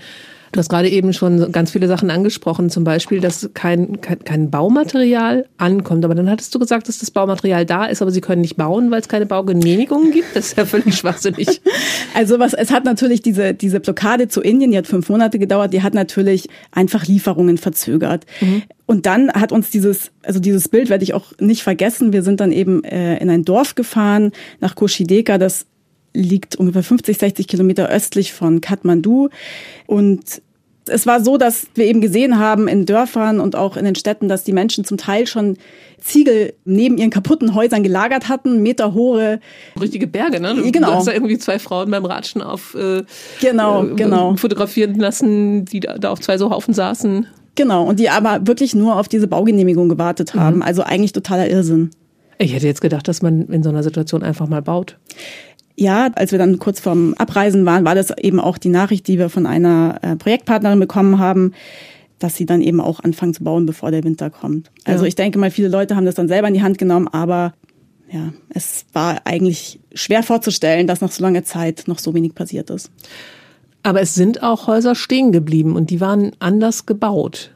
Du 0.51 0.59
hast 0.59 0.69
gerade 0.69 0.89
eben 0.89 1.13
schon 1.13 1.51
ganz 1.51 1.71
viele 1.71 1.87
Sachen 1.87 2.09
angesprochen, 2.09 2.69
zum 2.69 2.83
Beispiel, 2.83 3.19
dass 3.19 3.49
kein, 3.53 4.01
kein, 4.01 4.19
kein 4.23 4.49
Baumaterial 4.49 5.45
ankommt. 5.57 6.05
Aber 6.05 6.15
dann 6.15 6.29
hattest 6.29 6.53
du 6.55 6.59
gesagt, 6.59 6.87
dass 6.87 6.99
das 6.99 7.11
Baumaterial 7.11 7.65
da 7.65 7.85
ist, 7.85 8.01
aber 8.01 8.11
sie 8.11 8.21
können 8.21 8.41
nicht 8.41 8.57
bauen, 8.57 8.91
weil 8.91 9.01
es 9.01 9.07
keine 9.07 9.25
Baugenehmigungen 9.25 10.11
gibt. 10.11 10.35
Das 10.35 10.47
ist 10.47 10.57
ja 10.57 10.65
völlig 10.65 10.95
schwachsinnig. 10.95 11.61
Also 12.15 12.39
was, 12.39 12.53
es 12.53 12.71
hat 12.71 12.85
natürlich 12.85 13.21
diese, 13.21 13.53
diese 13.53 13.79
Blockade 13.79 14.27
zu 14.27 14.41
Indien, 14.41 14.71
die 14.71 14.77
hat 14.77 14.87
fünf 14.87 15.09
Monate 15.09 15.37
gedauert, 15.37 15.73
die 15.73 15.83
hat 15.83 15.93
natürlich 15.93 16.49
einfach 16.71 17.05
Lieferungen 17.05 17.57
verzögert. 17.57 18.25
Mhm. 18.41 18.63
Und 18.85 19.05
dann 19.05 19.31
hat 19.31 19.51
uns 19.51 19.69
dieses, 19.69 20.11
also 20.23 20.39
dieses 20.39 20.67
Bild 20.67 20.89
werde 20.89 21.03
ich 21.03 21.13
auch 21.13 21.33
nicht 21.39 21.61
vergessen. 21.61 22.11
Wir 22.11 22.23
sind 22.23 22.39
dann 22.39 22.51
eben 22.51 22.83
äh, 22.83 23.17
in 23.19 23.29
ein 23.29 23.45
Dorf 23.45 23.75
gefahren, 23.75 24.31
nach 24.59 24.75
Koshideka, 24.75 25.37
das 25.37 25.67
liegt 26.13 26.55
ungefähr 26.55 26.83
50, 26.83 27.17
60 27.17 27.47
Kilometer 27.47 27.89
östlich 27.89 28.33
von 28.33 28.61
Kathmandu. 28.61 29.29
Und 29.87 30.41
Es 30.91 31.05
war 31.05 31.23
so, 31.23 31.37
dass 31.37 31.67
wir 31.75 31.85
eben 31.85 32.01
gesehen 32.01 32.39
haben 32.39 32.67
in 32.67 32.85
Dörfern 32.85 33.39
und 33.39 33.55
auch 33.55 33.77
in 33.77 33.85
den 33.85 33.93
Städten, 33.95 34.27
dass 34.27 34.43
die 34.43 34.53
Menschen 34.53 34.85
zum 34.85 34.97
Teil 34.97 35.27
schon 35.27 35.57
Ziegel 35.99 36.53
neben 36.65 36.97
ihren 36.97 37.11
kaputten 37.11 37.53
Häusern 37.53 37.83
gelagert 37.83 38.27
hatten, 38.27 38.63
meterhohe. 38.63 39.39
Richtige 39.79 40.07
Berge, 40.07 40.39
ne? 40.39 40.55
Du 40.55 40.71
genau. 40.71 40.95
hast 40.95 41.07
da 41.07 41.13
irgendwie 41.13 41.37
zwei 41.37 41.59
Frauen 41.59 41.91
beim 41.91 42.05
Ratschen 42.05 42.41
auf 42.41 42.73
äh, 42.73 43.03
genau, 43.39 43.85
äh, 43.85 43.93
genau. 43.95 44.35
fotografieren 44.35 44.95
lassen, 44.95 45.65
die 45.65 45.81
da, 45.81 45.97
da 45.97 46.09
auf 46.09 46.21
zwei 46.21 46.37
so 46.37 46.49
Haufen 46.49 46.73
saßen. 46.73 47.27
Genau, 47.55 47.83
und 47.83 47.99
die 47.99 48.09
aber 48.09 48.47
wirklich 48.47 48.73
nur 48.73 48.95
auf 48.95 49.09
diese 49.09 49.27
Baugenehmigung 49.27 49.89
gewartet 49.89 50.33
haben. 50.33 50.57
Mhm. 50.57 50.61
Also 50.61 50.81
eigentlich 50.83 51.11
totaler 51.11 51.49
Irrsinn. 51.49 51.91
Ich 52.37 52.53
hätte 52.53 52.67
jetzt 52.67 52.79
gedacht, 52.79 53.05
dass 53.09 53.21
man 53.21 53.47
in 53.47 53.63
so 53.63 53.69
einer 53.69 53.83
Situation 53.83 54.23
einfach 54.23 54.47
mal 54.47 54.61
baut. 54.61 54.97
Ja, 55.79 56.09
als 56.15 56.33
wir 56.33 56.39
dann 56.39 56.59
kurz 56.59 56.81
vorm 56.81 57.13
Abreisen 57.17 57.65
waren, 57.65 57.85
war 57.85 57.95
das 57.95 58.11
eben 58.17 58.41
auch 58.41 58.57
die 58.57 58.67
Nachricht, 58.67 59.07
die 59.07 59.17
wir 59.17 59.29
von 59.29 59.45
einer 59.45 59.99
äh, 60.01 60.17
Projektpartnerin 60.17 60.77
bekommen 60.77 61.19
haben, 61.19 61.53
dass 62.19 62.35
sie 62.35 62.45
dann 62.45 62.59
eben 62.59 62.81
auch 62.81 62.99
anfangen 62.99 63.33
zu 63.33 63.45
bauen, 63.45 63.65
bevor 63.65 63.89
der 63.89 64.03
Winter 64.03 64.29
kommt. 64.29 64.71
Also 64.83 65.05
ja. 65.05 65.07
ich 65.07 65.15
denke 65.15 65.39
mal, 65.39 65.51
viele 65.51 65.69
Leute 65.69 65.95
haben 65.95 66.05
das 66.05 66.15
dann 66.15 66.27
selber 66.27 66.49
in 66.49 66.53
die 66.53 66.61
Hand 66.61 66.77
genommen, 66.77 67.07
aber 67.07 67.53
ja, 68.11 68.33
es 68.49 68.87
war 68.91 69.21
eigentlich 69.23 69.79
schwer 69.93 70.21
vorzustellen, 70.21 70.85
dass 70.85 70.99
nach 70.99 71.11
so 71.11 71.23
langer 71.23 71.45
Zeit 71.45 71.83
noch 71.87 71.99
so 71.99 72.13
wenig 72.13 72.35
passiert 72.35 72.69
ist. 72.71 72.91
Aber 73.81 74.01
es 74.01 74.15
sind 74.15 74.43
auch 74.43 74.67
Häuser 74.67 74.95
stehen 74.95 75.31
geblieben 75.31 75.77
und 75.77 75.91
die 75.91 76.01
waren 76.01 76.33
anders 76.39 76.85
gebaut. 76.85 77.51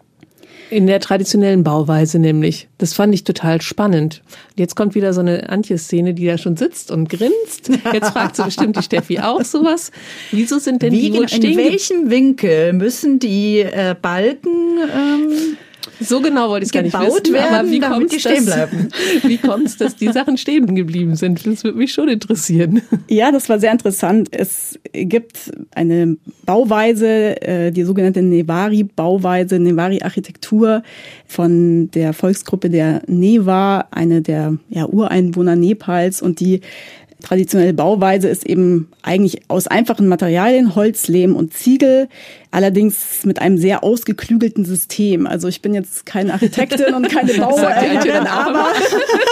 In 0.73 0.87
der 0.87 0.99
traditionellen 0.99 1.63
Bauweise 1.63 2.17
nämlich. 2.17 2.67
Das 2.79 2.93
fand 2.93 3.13
ich 3.13 3.23
total 3.23 3.61
spannend. 3.61 4.23
Jetzt 4.55 4.75
kommt 4.75 4.95
wieder 4.95 5.13
so 5.13 5.19
eine 5.19 5.47
Antje-Szene, 5.49 6.15
die 6.15 6.25
da 6.25 6.39
schon 6.39 6.57
sitzt 6.57 6.89
und 6.89 7.09
grinst. 7.09 7.69
Jetzt 7.93 8.09
fragt 8.09 8.37
sie 8.37 8.43
bestimmt 8.43 8.75
die 8.77 8.81
Steffi 8.81 9.19
auch 9.19 9.43
sowas. 9.43 9.91
Wieso 10.31 10.57
sind 10.57 10.81
denn 10.81 10.91
Wie, 10.91 11.11
die 11.11 11.17
wohl 11.17 11.29
stehen? 11.29 11.51
In 11.51 11.57
welchem 11.57 12.09
Winkel 12.09 12.73
müssen 12.73 13.19
die 13.19 13.59
äh, 13.59 13.95
Balken 14.01 14.79
ähm 14.91 15.57
so 15.99 16.21
genau 16.21 16.49
wollte 16.49 16.63
ich 16.63 16.69
es 16.69 16.71
gar 16.71 16.81
nicht 16.81 16.93
wissen, 16.93 17.33
werden, 17.33 17.55
aber 17.55 17.69
wie 17.69 17.79
kommt 17.79 18.11
wie 19.23 19.65
es, 19.65 19.77
dass 19.77 19.95
die 19.95 20.11
Sachen 20.11 20.37
stehen 20.37 20.75
geblieben 20.75 21.15
sind? 21.15 21.45
Das 21.45 21.63
würde 21.63 21.77
mich 21.77 21.93
schon 21.93 22.09
interessieren. 22.09 22.81
Ja, 23.07 23.31
das 23.31 23.49
war 23.49 23.59
sehr 23.59 23.71
interessant. 23.71 24.29
Es 24.31 24.79
gibt 24.91 25.51
eine 25.75 26.17
Bauweise, 26.45 27.41
äh, 27.41 27.71
die 27.71 27.83
sogenannte 27.83 28.21
Nevari-Bauweise, 28.21 29.59
Nevari-Architektur 29.59 30.83
von 31.27 31.89
der 31.91 32.13
Volksgruppe 32.13 32.69
der 32.69 33.01
Neva, 33.07 33.87
eine 33.91 34.21
der 34.21 34.57
ja, 34.69 34.85
Ureinwohner 34.85 35.55
Nepals 35.55 36.21
und 36.21 36.39
die 36.39 36.61
traditionelle 37.23 37.73
Bauweise 37.73 38.27
ist 38.27 38.45
eben 38.45 38.91
eigentlich 39.01 39.49
aus 39.49 39.67
einfachen 39.67 40.07
Materialien, 40.07 40.75
Holz, 40.75 41.07
Lehm 41.07 41.35
und 41.35 41.53
Ziegel, 41.53 42.07
allerdings 42.51 43.25
mit 43.25 43.39
einem 43.39 43.57
sehr 43.57 43.83
ausgeklügelten 43.83 44.65
System. 44.65 45.25
Also 45.25 45.47
ich 45.47 45.61
bin 45.61 45.73
jetzt 45.73 46.05
keine 46.05 46.33
Architektin 46.33 46.93
und 46.93 47.09
keine 47.09 47.33
Bauherrin, 47.39 48.27
aber, 48.27 48.67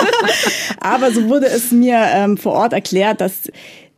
aber 0.79 1.11
so 1.11 1.29
wurde 1.29 1.45
es 1.45 1.71
mir 1.71 1.99
ähm, 2.13 2.37
vor 2.37 2.53
Ort 2.53 2.73
erklärt, 2.73 3.21
dass 3.21 3.51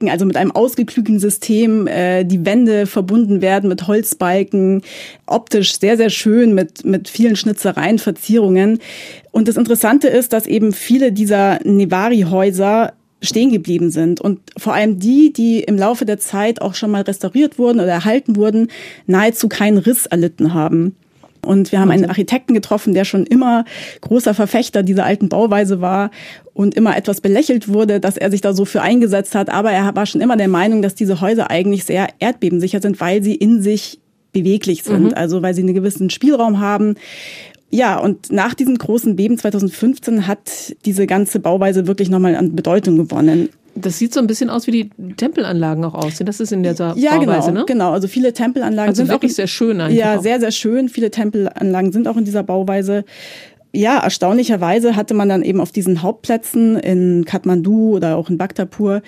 also 0.10 0.26
mit 0.26 0.36
einem 0.36 0.52
ausgeklügelten 0.52 1.20
System 1.20 1.88
äh, 1.88 2.26
die 2.26 2.46
Wände 2.46 2.88
verbunden 2.88 3.42
werden 3.42 3.70
mit 3.70 3.88
Holzbalken, 3.88 4.82
optisch 5.26 5.80
sehr, 5.80 5.96
sehr 5.96 6.10
schön 6.10 6.54
mit, 6.54 6.84
mit 6.84 7.08
vielen 7.08 7.38
Schnitzereien, 7.38 8.00
Verzierungen. 8.00 8.80
Und 9.32 9.48
das 9.48 9.56
Interessante 9.56 10.10
ist, 10.10 10.34
dass 10.34 10.46
eben 10.46 10.74
viele 10.74 11.14
dieser 11.14 11.60
Nevari-Häuser 11.64 12.94
stehen 13.24 13.52
geblieben 13.52 13.90
sind. 13.90 14.22
Und 14.22 14.40
vor 14.58 14.74
allem 14.74 15.00
die, 15.00 15.34
die 15.34 15.62
im 15.62 15.78
Laufe 15.78 16.06
der 16.06 16.20
Zeit 16.20 16.62
auch 16.62 16.76
schon 16.76 16.92
mal 16.92 17.02
restauriert 17.02 17.58
wurden 17.58 17.80
oder 17.80 17.92
erhalten 17.92 18.36
wurden, 18.36 18.68
nahezu 19.08 19.50
keinen 19.50 19.78
Riss 19.78 20.06
erlitten 20.06 20.54
haben. 20.54 20.96
Und 21.46 21.72
wir 21.72 21.80
haben 21.80 21.92
einen 21.92 22.06
Architekten 22.06 22.54
getroffen, 22.54 22.94
der 22.94 23.06
schon 23.06 23.26
immer 23.26 23.66
großer 24.02 24.34
Verfechter 24.34 24.82
dieser 24.82 25.06
alten 25.06 25.30
Bauweise 25.30 25.82
war 25.82 26.10
und 26.54 26.76
immer 26.76 26.96
etwas 26.96 27.20
belächelt 27.20 27.68
wurde, 27.68 28.00
dass 28.00 28.16
er 28.16 28.32
sich 28.32 28.42
da 28.42 28.54
so 28.54 28.64
für 28.66 28.82
eingesetzt 28.82 29.36
hat. 29.36 29.50
Aber 29.50 29.72
er 29.72 29.94
war 29.96 30.06
schon 30.06 30.22
immer 30.22 30.38
der 30.38 30.48
Meinung, 30.48 30.82
dass 30.82 30.96
diese 30.96 31.20
Häuser 31.20 31.50
eigentlich 31.50 31.84
sehr 31.84 32.08
erdbebensicher 32.20 32.82
sind, 32.82 33.02
weil 33.02 33.24
sie 33.24 33.36
in 33.36 33.62
sich 33.62 34.00
beweglich 34.32 34.84
sind, 34.84 35.08
mhm. 35.08 35.14
also 35.14 35.42
weil 35.42 35.54
sie 35.54 35.62
einen 35.62 35.76
gewissen 35.76 36.10
Spielraum 36.10 36.60
haben 36.60 36.96
ja, 37.74 37.98
und 37.98 38.32
nach 38.32 38.54
diesem 38.54 38.78
großen 38.78 39.16
Beben 39.16 39.36
2015 39.36 40.28
hat 40.28 40.76
diese 40.86 41.08
ganze 41.08 41.40
Bauweise 41.40 41.88
wirklich 41.88 42.08
nochmal 42.08 42.36
an 42.36 42.56
Bedeutung 42.56 42.98
gewonnen. 42.98 43.50
Das 43.74 43.98
sieht 43.98 44.14
so 44.14 44.20
ein 44.20 44.28
bisschen 44.28 44.52
aus, 44.52 44.68
wie 44.68 44.72
die 44.72 45.16
Tempelanlagen 45.16 45.84
auch 45.84 45.96
aussehen. 45.96 46.28
Das 46.28 46.40
ist 46.40 46.52
in 46.52 46.62
der 46.62 46.76
ja, 46.96 47.18
Bauweise, 47.18 47.48
genau, 47.48 47.60
ne? 47.62 47.66
genau. 47.66 47.92
Also 47.92 48.08
viele 48.08 48.32
Tempelanlagen 48.32 48.90
also 48.90 49.02
sind 49.02 49.12
wirklich 49.12 49.32
auch, 49.32 49.38
sehr 49.38 49.48
schön 49.48 49.82
einfach. 49.82 49.98
Ja, 49.98 50.18
auch. 50.18 50.22
sehr, 50.22 50.40
sehr 50.40 50.52
schön. 50.52 50.88
Viele 50.88 51.10
Tempelanlagen 51.10 51.92
sind 51.92 52.08
auch 52.08 52.16
in 52.16 52.26
dieser 52.26 52.44
Bauweise. 52.44 53.06
Ja, 53.72 53.98
erstaunlicherweise 53.98 54.96
hatte 54.96 55.16
man 55.16 55.28
dann 55.28 55.42
eben 55.42 55.60
auf 55.60 55.72
diesen 55.72 56.04
Hauptplätzen 56.04 56.78
in 56.78 57.26
Kathmandu 57.26 57.96
oder 57.96 58.18
auch 58.18 58.30
in 58.30 58.38
Bhaktapur 58.38 59.02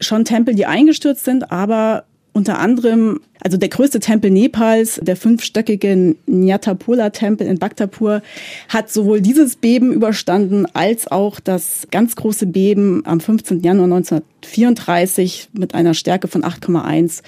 schon 0.00 0.24
Tempel, 0.24 0.54
die 0.54 0.66
eingestürzt 0.66 1.24
sind, 1.24 1.50
aber 1.50 2.04
unter 2.36 2.58
anderem, 2.58 3.20
also 3.40 3.56
der 3.56 3.70
größte 3.70 3.98
Tempel 3.98 4.30
Nepals, 4.30 5.00
der 5.02 5.16
fünfstöckige 5.16 6.16
Nyatapola-Tempel 6.26 7.46
in 7.46 7.58
Bhaktapur, 7.58 8.20
hat 8.68 8.90
sowohl 8.90 9.22
dieses 9.22 9.56
Beben 9.56 9.90
überstanden 9.90 10.66
als 10.74 11.10
auch 11.10 11.40
das 11.40 11.88
ganz 11.90 12.14
große 12.14 12.46
Beben 12.46 13.06
am 13.06 13.20
15. 13.20 13.62
Januar 13.62 13.84
1934 13.84 15.48
mit 15.54 15.74
einer 15.74 15.94
Stärke 15.94 16.28
von 16.28 16.44
8,1 16.44 17.22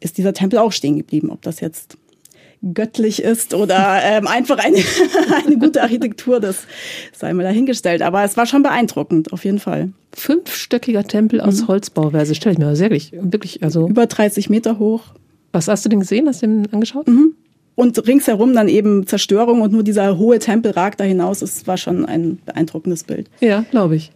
ist 0.00 0.16
dieser 0.16 0.32
Tempel 0.32 0.58
auch 0.58 0.72
stehen 0.72 0.96
geblieben. 0.96 1.28
Ob 1.28 1.42
das 1.42 1.60
jetzt 1.60 1.98
göttlich 2.62 3.22
ist 3.22 3.54
oder 3.54 4.00
ähm, 4.02 4.26
einfach 4.26 4.58
eine, 4.58 4.78
eine 5.46 5.58
gute 5.58 5.82
Architektur, 5.82 6.40
das 6.40 6.64
sei 7.12 7.32
mal 7.32 7.42
dahingestellt. 7.42 8.02
Aber 8.02 8.22
es 8.24 8.36
war 8.36 8.46
schon 8.46 8.62
beeindruckend, 8.62 9.32
auf 9.32 9.44
jeden 9.44 9.58
Fall. 9.58 9.92
Fünfstöckiger 10.12 11.04
Tempel 11.04 11.40
aus 11.40 11.62
mhm. 11.62 11.68
Holzbauweise, 11.68 12.34
stelle 12.34 12.54
ich 12.54 12.58
mir 12.58 12.76
sehr 12.76 12.90
wirklich, 12.90 13.12
wirklich, 13.12 13.62
also. 13.62 13.88
Über 13.88 14.06
30 14.06 14.50
Meter 14.50 14.78
hoch. 14.78 15.02
Was 15.52 15.68
hast 15.68 15.84
du 15.84 15.88
denn 15.88 16.00
gesehen? 16.00 16.28
Hast 16.28 16.42
du 16.42 16.46
den 16.46 16.72
angeschaut? 16.72 17.08
Mhm. 17.08 17.34
Und 17.76 18.06
ringsherum 18.06 18.52
dann 18.52 18.68
eben 18.68 19.06
Zerstörung 19.06 19.62
und 19.62 19.72
nur 19.72 19.82
dieser 19.82 20.18
hohe 20.18 20.38
Tempel 20.38 20.72
ragt 20.72 21.00
da 21.00 21.04
hinaus. 21.04 21.40
Es 21.40 21.66
war 21.66 21.78
schon 21.78 22.04
ein 22.04 22.38
beeindruckendes 22.44 23.04
Bild. 23.04 23.30
Ja, 23.40 23.64
glaube 23.70 23.96
ich. 23.96 24.12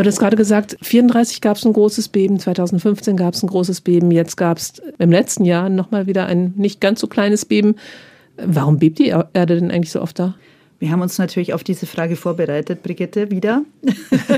Aber 0.00 0.04
du 0.04 0.12
hast 0.12 0.18
gerade 0.18 0.36
gesagt, 0.38 0.78
34 0.80 1.42
gab 1.42 1.58
es 1.58 1.66
ein 1.66 1.74
großes 1.74 2.08
Beben, 2.08 2.38
2015 2.38 3.18
gab 3.18 3.34
es 3.34 3.42
ein 3.42 3.48
großes 3.48 3.82
Beben, 3.82 4.10
jetzt 4.10 4.38
gab 4.38 4.56
es 4.56 4.80
im 4.96 5.10
letzten 5.10 5.44
Jahr 5.44 5.68
nochmal 5.68 6.06
wieder 6.06 6.24
ein 6.24 6.54
nicht 6.56 6.80
ganz 6.80 7.00
so 7.00 7.06
kleines 7.06 7.44
Beben. 7.44 7.74
Warum 8.38 8.78
bebt 8.78 8.98
die 8.98 9.08
Erde 9.08 9.60
denn 9.60 9.70
eigentlich 9.70 9.92
so 9.92 10.00
oft 10.00 10.18
da? 10.18 10.36
Wir 10.80 10.90
haben 10.90 11.02
uns 11.02 11.18
natürlich 11.18 11.52
auf 11.52 11.62
diese 11.62 11.84
Frage 11.84 12.16
vorbereitet, 12.16 12.82
Brigitte, 12.82 13.30
wieder. 13.30 13.62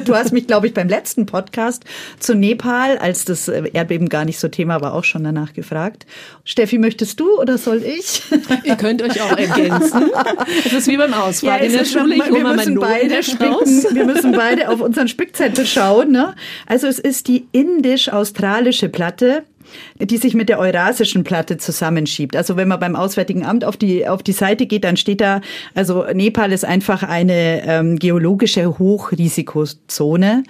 Du 0.04 0.14
hast 0.16 0.32
mich, 0.32 0.46
glaube 0.46 0.66
ich, 0.66 0.74
beim 0.74 0.88
letzten 0.88 1.26
Podcast 1.26 1.84
zu 2.18 2.34
Nepal, 2.34 2.98
als 2.98 3.24
das 3.24 3.46
Erdbeben 3.48 4.08
gar 4.08 4.24
nicht 4.24 4.38
so 4.38 4.48
Thema 4.48 4.80
war, 4.80 4.94
auch 4.94 5.04
schon 5.04 5.22
danach 5.22 5.52
gefragt. 5.52 6.06
Steffi, 6.44 6.78
möchtest 6.78 7.20
du 7.20 7.38
oder 7.38 7.58
soll 7.58 7.82
ich? 7.84 8.22
Ihr 8.64 8.76
könnt 8.76 9.02
euch 9.02 9.20
auch 9.20 9.36
ergänzen. 9.36 10.10
Es 10.64 10.72
ist 10.72 10.88
wie 10.88 10.96
beim 10.96 11.12
Ausfall 11.12 11.60
ja, 11.60 11.66
in 11.66 11.72
der 11.72 11.84
Schule. 11.84 12.16
Ich 12.16 12.32
wir, 12.32 12.42
müssen 12.42 12.80
beide 12.80 13.22
spicken, 13.22 13.94
wir 13.94 14.06
müssen 14.06 14.32
beide 14.32 14.70
auf 14.70 14.80
unseren 14.80 15.08
Spickzettel 15.08 15.66
schauen. 15.66 16.10
Ne? 16.10 16.34
Also 16.66 16.86
es 16.88 16.98
ist 16.98 17.28
die 17.28 17.46
indisch-australische 17.52 18.88
Platte 18.88 19.44
die 19.98 20.16
sich 20.16 20.34
mit 20.34 20.48
der 20.48 20.58
eurasischen 20.58 21.24
Platte 21.24 21.56
zusammenschiebt. 21.58 22.36
Also 22.36 22.56
wenn 22.56 22.68
man 22.68 22.80
beim 22.80 22.96
Auswärtigen 22.96 23.44
Amt 23.44 23.64
auf 23.64 23.76
die, 23.76 24.06
auf 24.08 24.22
die 24.22 24.32
Seite 24.32 24.66
geht, 24.66 24.84
dann 24.84 24.96
steht 24.96 25.20
da, 25.20 25.40
also 25.74 26.04
Nepal 26.12 26.52
ist 26.52 26.64
einfach 26.64 27.02
eine 27.02 27.66
ähm, 27.66 27.98
geologische 27.98 28.78
Hochrisikozone. 28.78 30.44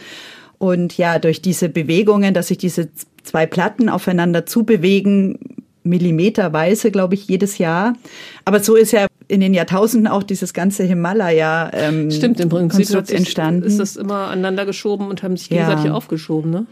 Und 0.58 0.96
ja, 0.96 1.18
durch 1.18 1.42
diese 1.42 1.68
Bewegungen, 1.68 2.34
dass 2.34 2.48
sich 2.48 2.58
diese 2.58 2.88
zwei 3.24 3.46
Platten 3.46 3.88
aufeinander 3.88 4.46
zubewegen, 4.46 5.38
millimeterweise, 5.84 6.90
glaube 6.90 7.14
ich, 7.14 7.26
jedes 7.26 7.58
Jahr. 7.58 7.94
Aber 8.44 8.60
so 8.60 8.76
ist 8.76 8.92
ja 8.92 9.06
in 9.28 9.40
den 9.40 9.54
Jahrtausenden 9.54 10.06
auch 10.06 10.22
dieses 10.22 10.52
ganze 10.52 10.84
Himalaya 10.84 11.70
ähm, 11.72 12.10
Stimmt, 12.10 12.38
im 12.40 12.48
Prinzip 12.48 13.10
entstanden. 13.10 13.62
ist 13.62 13.78
das 13.78 13.96
immer 13.96 14.28
aneinander 14.28 14.66
geschoben 14.66 15.08
und 15.08 15.22
haben 15.22 15.36
sich 15.36 15.48
gegenseitig 15.48 15.86
ja. 15.86 15.92
aufgeschoben, 15.92 16.50
ne? 16.50 16.66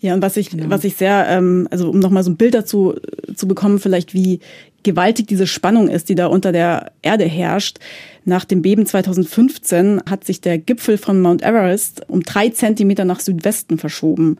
Ja, 0.00 0.14
und 0.14 0.22
was 0.22 0.36
ich, 0.36 0.50
genau. 0.50 0.70
was 0.70 0.84
ich 0.84 0.96
sehr, 0.96 1.26
ähm, 1.28 1.68
also 1.70 1.90
um 1.90 1.98
nochmal 1.98 2.24
so 2.24 2.30
ein 2.30 2.36
Bild 2.36 2.54
dazu 2.54 2.94
äh, 2.94 3.34
zu 3.34 3.46
bekommen, 3.46 3.78
vielleicht 3.78 4.14
wie 4.14 4.40
gewaltig 4.82 5.26
diese 5.26 5.46
Spannung 5.46 5.88
ist, 5.88 6.08
die 6.08 6.14
da 6.14 6.26
unter 6.26 6.52
der 6.52 6.92
Erde 7.02 7.24
herrscht. 7.24 7.78
Nach 8.24 8.46
dem 8.46 8.62
Beben 8.62 8.86
2015 8.86 10.02
hat 10.08 10.24
sich 10.24 10.40
der 10.40 10.58
Gipfel 10.58 10.96
von 10.96 11.20
Mount 11.20 11.42
Everest 11.42 12.08
um 12.08 12.22
drei 12.22 12.48
Zentimeter 12.48 13.04
nach 13.04 13.20
Südwesten 13.20 13.76
verschoben. 13.76 14.38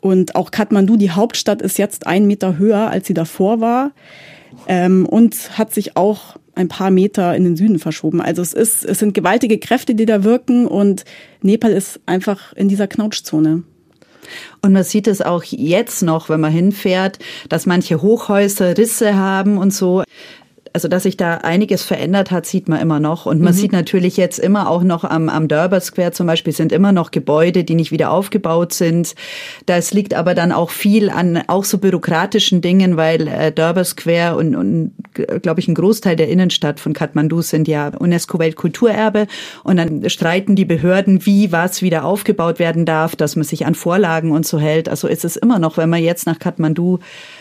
Und 0.00 0.36
auch 0.36 0.52
Kathmandu, 0.52 0.96
die 0.96 1.10
Hauptstadt, 1.10 1.60
ist 1.60 1.76
jetzt 1.76 2.06
ein 2.06 2.28
Meter 2.28 2.56
höher, 2.56 2.88
als 2.88 3.08
sie 3.08 3.14
davor 3.14 3.60
war. 3.60 3.90
Ähm, 4.68 5.06
und 5.06 5.58
hat 5.58 5.74
sich 5.74 5.96
auch 5.96 6.36
ein 6.54 6.68
paar 6.68 6.90
Meter 6.90 7.34
in 7.36 7.44
den 7.44 7.56
Süden 7.56 7.78
verschoben. 7.78 8.20
Also 8.20 8.42
es 8.42 8.52
ist, 8.52 8.84
es 8.84 8.98
sind 8.98 9.14
gewaltige 9.14 9.58
Kräfte, 9.58 9.94
die 9.94 10.06
da 10.06 10.24
wirken 10.24 10.66
und 10.66 11.04
Nepal 11.42 11.70
ist 11.70 12.00
einfach 12.06 12.52
in 12.54 12.68
dieser 12.68 12.86
Knautschzone. 12.86 13.62
Und 14.62 14.72
man 14.72 14.84
sieht 14.84 15.06
es 15.06 15.22
auch 15.22 15.44
jetzt 15.44 16.02
noch, 16.02 16.28
wenn 16.28 16.40
man 16.40 16.52
hinfährt, 16.52 17.18
dass 17.48 17.66
manche 17.66 18.02
Hochhäuser 18.02 18.76
Risse 18.76 19.16
haben 19.16 19.58
und 19.58 19.72
so. 19.72 20.02
Also, 20.72 20.88
dass 20.88 21.04
sich 21.04 21.16
da 21.16 21.38
einiges 21.38 21.82
verändert 21.82 22.30
hat, 22.30 22.46
sieht 22.46 22.68
man 22.68 22.80
immer 22.80 23.00
noch. 23.00 23.26
Und 23.26 23.40
man 23.40 23.52
mhm. 23.52 23.58
sieht 23.58 23.72
natürlich 23.72 24.16
jetzt 24.16 24.38
immer 24.38 24.68
auch 24.68 24.82
noch 24.82 25.04
am, 25.04 25.28
am 25.28 25.48
Durbar 25.48 25.80
Square 25.80 26.12
zum 26.12 26.26
Beispiel 26.26 26.52
sind 26.52 26.72
immer 26.72 26.92
noch 26.92 27.10
Gebäude, 27.10 27.64
die 27.64 27.74
nicht 27.74 27.92
wieder 27.92 28.10
aufgebaut 28.10 28.72
sind. 28.72 29.14
Das 29.66 29.92
liegt 29.92 30.14
aber 30.14 30.34
dann 30.34 30.52
auch 30.52 30.70
viel 30.70 31.10
an 31.10 31.42
auch 31.46 31.64
so 31.64 31.78
bürokratischen 31.78 32.60
Dingen, 32.60 32.96
weil 32.96 33.28
äh, 33.28 33.52
Durbar 33.52 33.84
Square 33.84 34.36
und, 34.36 34.54
und 34.54 34.92
glaube 35.42 35.60
ich, 35.60 35.68
ein 35.68 35.74
Großteil 35.74 36.16
der 36.16 36.28
Innenstadt 36.28 36.80
von 36.80 36.92
Kathmandu 36.92 37.42
sind 37.42 37.68
ja 37.68 37.88
UNESCO-Weltkulturerbe. 37.88 39.26
Und 39.64 39.76
dann 39.76 40.08
streiten 40.08 40.56
die 40.56 40.64
Behörden, 40.64 41.26
wie 41.26 41.52
was 41.52 41.82
wieder 41.82 42.04
aufgebaut 42.04 42.58
werden 42.58 42.84
darf, 42.84 43.16
dass 43.16 43.36
man 43.36 43.44
sich 43.44 43.66
an 43.66 43.74
Vorlagen 43.74 44.32
und 44.32 44.46
so 44.46 44.58
hält. 44.58 44.88
Also 44.88 45.08
ist 45.08 45.24
es 45.24 45.36
immer 45.36 45.58
noch, 45.58 45.76
wenn 45.76 45.90
man 45.90 46.02
jetzt 46.02 46.26
nach 46.26 46.38
Kathmandu 46.38 46.98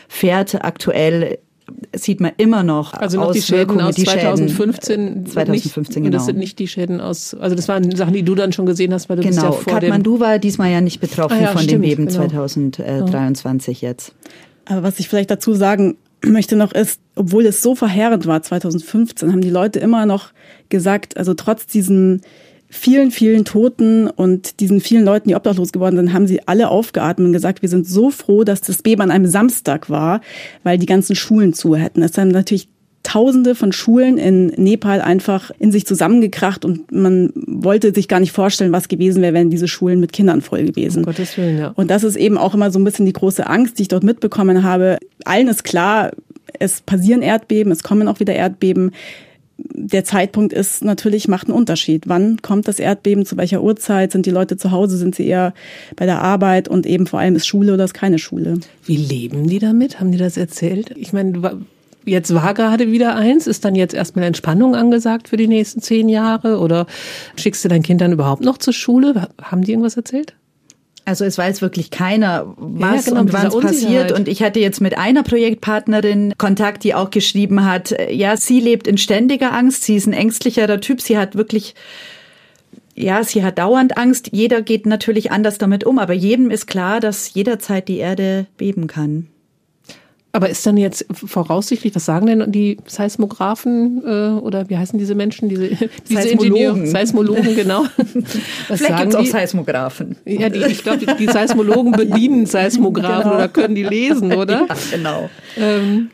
fährt, 0.07 0.63
aktuell 0.63 1.39
sieht 1.93 2.19
man 2.19 2.31
immer 2.37 2.63
noch 2.63 2.93
also 2.93 3.19
noch 3.19 3.31
die 3.31 3.41
Schäden 3.41 3.81
aus 3.81 3.95
die 3.95 4.03
2015 4.03 4.95
Schäden, 4.95 5.25
2015 5.25 5.83
nicht, 5.83 5.93
genau. 5.93 6.17
das 6.17 6.25
sind 6.25 6.37
nicht 6.37 6.59
die 6.59 6.67
Schäden 6.67 7.01
aus 7.01 7.33
also 7.33 7.55
das 7.55 7.67
waren 7.67 7.93
Sachen 7.95 8.13
die 8.13 8.23
du 8.23 8.35
dann 8.35 8.53
schon 8.53 8.65
gesehen 8.65 8.93
hast 8.93 9.09
weil 9.09 9.17
du 9.17 9.23
genau. 9.23 9.35
bist 9.35 9.43
ja 9.43 9.51
vor 9.51 9.73
Kathmandu 9.73 10.19
war 10.19 10.39
diesmal 10.39 10.71
ja 10.71 10.81
nicht 10.81 10.99
betroffen 10.99 11.37
ah, 11.37 11.41
ja, 11.41 11.47
von 11.49 11.61
stimmt, 11.61 11.83
dem 11.83 11.89
Beben 11.89 12.05
genau. 12.07 12.19
2023 12.19 13.81
ja. 13.81 13.89
jetzt 13.89 14.13
aber 14.65 14.83
was 14.83 14.99
ich 14.99 15.09
vielleicht 15.09 15.31
dazu 15.31 15.53
sagen 15.53 15.97
möchte 16.25 16.55
noch 16.55 16.71
ist 16.71 17.01
obwohl 17.15 17.45
es 17.45 17.61
so 17.61 17.75
verheerend 17.75 18.25
war 18.25 18.41
2015 18.41 19.31
haben 19.31 19.41
die 19.41 19.49
Leute 19.49 19.79
immer 19.79 20.05
noch 20.05 20.29
gesagt 20.69 21.17
also 21.17 21.33
trotz 21.33 21.67
diesen 21.67 22.21
vielen, 22.69 23.11
vielen 23.11 23.45
Toten 23.45 24.07
und 24.07 24.59
diesen 24.59 24.81
vielen 24.81 25.05
Leuten, 25.05 25.29
die 25.29 25.35
obdachlos 25.35 25.71
geworden 25.71 25.95
sind, 25.95 26.13
haben 26.13 26.27
sie 26.27 26.47
alle 26.47 26.69
aufgeatmet 26.69 27.27
und 27.27 27.33
gesagt, 27.33 27.61
wir 27.61 27.69
sind 27.69 27.87
so 27.87 28.09
froh, 28.09 28.43
dass 28.43 28.61
das 28.61 28.81
Beben 28.81 29.01
an 29.01 29.11
einem 29.11 29.27
Samstag 29.27 29.89
war, 29.89 30.21
weil 30.63 30.77
die 30.77 30.85
ganzen 30.85 31.15
Schulen 31.15 31.53
zu 31.53 31.75
hätten. 31.75 32.01
Es 32.01 32.17
haben 32.17 32.29
natürlich 32.29 32.67
Tausende 33.07 33.55
von 33.55 33.71
Schulen 33.71 34.17
in 34.17 34.47
Nepal 34.57 34.99
einfach 34.99 35.51
in 35.59 35.71
sich 35.71 35.85
zusammengekracht 35.85 36.65
und 36.65 36.91
man 36.91 37.31
wollte 37.35 37.93
sich 37.93 38.09
gar 38.09 38.19
nicht 38.19 38.33
vorstellen, 38.33 38.73
was 38.73 38.89
gewesen 38.89 39.21
wäre, 39.21 39.33
wenn 39.33 39.49
diese 39.49 39.69
Schulen 39.69 40.01
mit 40.01 40.11
Kindern 40.11 40.41
voll 40.41 40.65
gewesen. 40.65 40.99
Um 40.99 41.05
Gottes 41.05 41.37
Willen, 41.37 41.57
ja. 41.57 41.69
Und 41.69 41.89
das 41.89 42.03
ist 42.03 42.17
eben 42.17 42.37
auch 42.37 42.53
immer 42.53 42.69
so 42.69 42.79
ein 42.79 42.83
bisschen 42.83 43.05
die 43.05 43.13
große 43.13 43.47
Angst, 43.47 43.77
die 43.77 43.83
ich 43.83 43.87
dort 43.87 44.03
mitbekommen 44.03 44.61
habe. 44.63 44.97
Allen 45.23 45.47
ist 45.47 45.63
klar, 45.63 46.11
es 46.59 46.81
passieren 46.81 47.21
Erdbeben, 47.21 47.71
es 47.71 47.81
kommen 47.81 48.09
auch 48.09 48.19
wieder 48.19 48.35
Erdbeben 48.35 48.91
der 49.57 50.03
Zeitpunkt 50.03 50.53
ist 50.53 50.83
natürlich, 50.83 51.27
macht 51.27 51.47
einen 51.47 51.57
Unterschied. 51.57 52.07
Wann 52.07 52.41
kommt 52.41 52.67
das 52.67 52.79
Erdbeben, 52.79 53.25
zu 53.25 53.37
welcher 53.37 53.63
Uhrzeit? 53.63 54.11
Sind 54.11 54.25
die 54.25 54.31
Leute 54.31 54.57
zu 54.57 54.71
Hause, 54.71 54.97
sind 54.97 55.15
sie 55.15 55.25
eher 55.25 55.53
bei 55.95 56.05
der 56.05 56.21
Arbeit 56.21 56.67
und 56.67 56.85
eben 56.85 57.07
vor 57.07 57.19
allem 57.19 57.35
ist 57.35 57.47
Schule 57.47 57.73
oder 57.73 57.85
ist 57.85 57.93
keine 57.93 58.19
Schule? 58.19 58.59
Wie 58.85 58.97
leben 58.97 59.47
die 59.47 59.59
damit? 59.59 59.99
Haben 59.99 60.11
die 60.11 60.17
das 60.17 60.37
erzählt? 60.37 60.91
Ich 60.95 61.13
meine, 61.13 61.59
jetzt 62.05 62.33
war 62.33 62.53
gerade 62.53 62.91
wieder 62.91 63.15
eins. 63.15 63.47
Ist 63.47 63.65
dann 63.65 63.75
jetzt 63.75 63.93
erstmal 63.93 64.25
Entspannung 64.25 64.75
angesagt 64.75 65.29
für 65.29 65.37
die 65.37 65.47
nächsten 65.47 65.81
zehn 65.81 66.09
Jahre? 66.09 66.59
Oder 66.59 66.85
schickst 67.35 67.63
du 67.65 67.69
dein 67.69 67.83
Kind 67.83 68.01
dann 68.01 68.11
überhaupt 68.11 68.43
noch 68.43 68.57
zur 68.57 68.73
Schule? 68.73 69.29
Haben 69.41 69.63
die 69.63 69.71
irgendwas 69.71 69.97
erzählt? 69.97 70.33
Also 71.07 71.23
es 71.23 71.37
weiß 71.37 71.61
wirklich 71.61 71.89
keiner, 71.89 72.53
was 72.57 73.05
ja, 73.05 73.11
genau, 73.11 73.21
und 73.21 73.31
wann 73.31 73.47
es 73.47 73.57
passiert. 73.57 74.11
Und 74.11 74.27
ich 74.27 74.43
hatte 74.43 74.59
jetzt 74.59 74.81
mit 74.81 74.97
einer 74.97 75.23
Projektpartnerin 75.23 76.33
Kontakt, 76.37 76.83
die 76.83 76.95
auch 76.95 77.11
geschrieben 77.11 77.63
hat, 77.63 77.95
ja, 78.11 78.35
sie 78.35 78.59
lebt 78.59 78.87
in 78.87 78.97
ständiger 78.97 79.53
Angst, 79.53 79.85
sie 79.85 79.95
ist 79.95 80.05
ein 80.05 80.11
ängstlicherer 80.11 80.81
Typ, 80.81 80.99
sie 80.99 81.17
hat 81.17 81.35
wirklich 81.35 81.75
ja, 82.93 83.23
sie 83.23 83.41
hat 83.41 83.57
dauernd 83.57 83.97
Angst. 83.97 84.31
Jeder 84.33 84.61
geht 84.61 84.85
natürlich 84.85 85.31
anders 85.31 85.57
damit 85.57 85.85
um, 85.85 85.97
aber 85.97 86.13
jedem 86.13 86.51
ist 86.51 86.67
klar, 86.67 86.99
dass 86.99 87.33
jederzeit 87.33 87.87
die 87.87 87.99
Erde 87.99 88.47
beben 88.57 88.87
kann. 88.87 89.27
Aber 90.37 90.49
ist 90.49 90.63
dann 90.67 90.77
jetzt 90.77 91.03
voraussichtlich, 91.11 91.95
was 91.95 92.05
sagen 92.05 92.27
denn 92.27 92.51
die 92.51 92.77
Seismographen 92.85 94.03
äh, 94.05 94.39
oder 94.39 94.69
wie 94.69 94.77
heißen 94.77 94.99
diese 94.99 95.15
Menschen, 95.15 95.49
diese, 95.49 95.69
diese 96.07 96.21
Seismologen. 96.21 96.85
Seismologen, 96.85 97.55
genau. 97.55 97.85
Was 98.67 98.79
Vielleicht 98.79 98.99
gibt 98.99 99.13
es 99.13 99.15
auch 99.15 99.25
Seismographen. 99.25 100.15
Ja, 100.25 100.49
die, 100.49 100.59
ich 100.59 100.83
glaube, 100.83 100.99
die, 100.99 101.07
die 101.15 101.25
Seismologen 101.25 101.91
bedienen 101.93 102.45
Seismographen 102.45 103.23
genau. 103.23 103.35
oder 103.35 103.47
können 103.47 103.73
die 103.73 103.81
lesen, 103.81 104.31
oder? 104.31 104.67
Ja, 104.69 104.75
genau. 104.91 105.27
Ähm, 105.57 106.11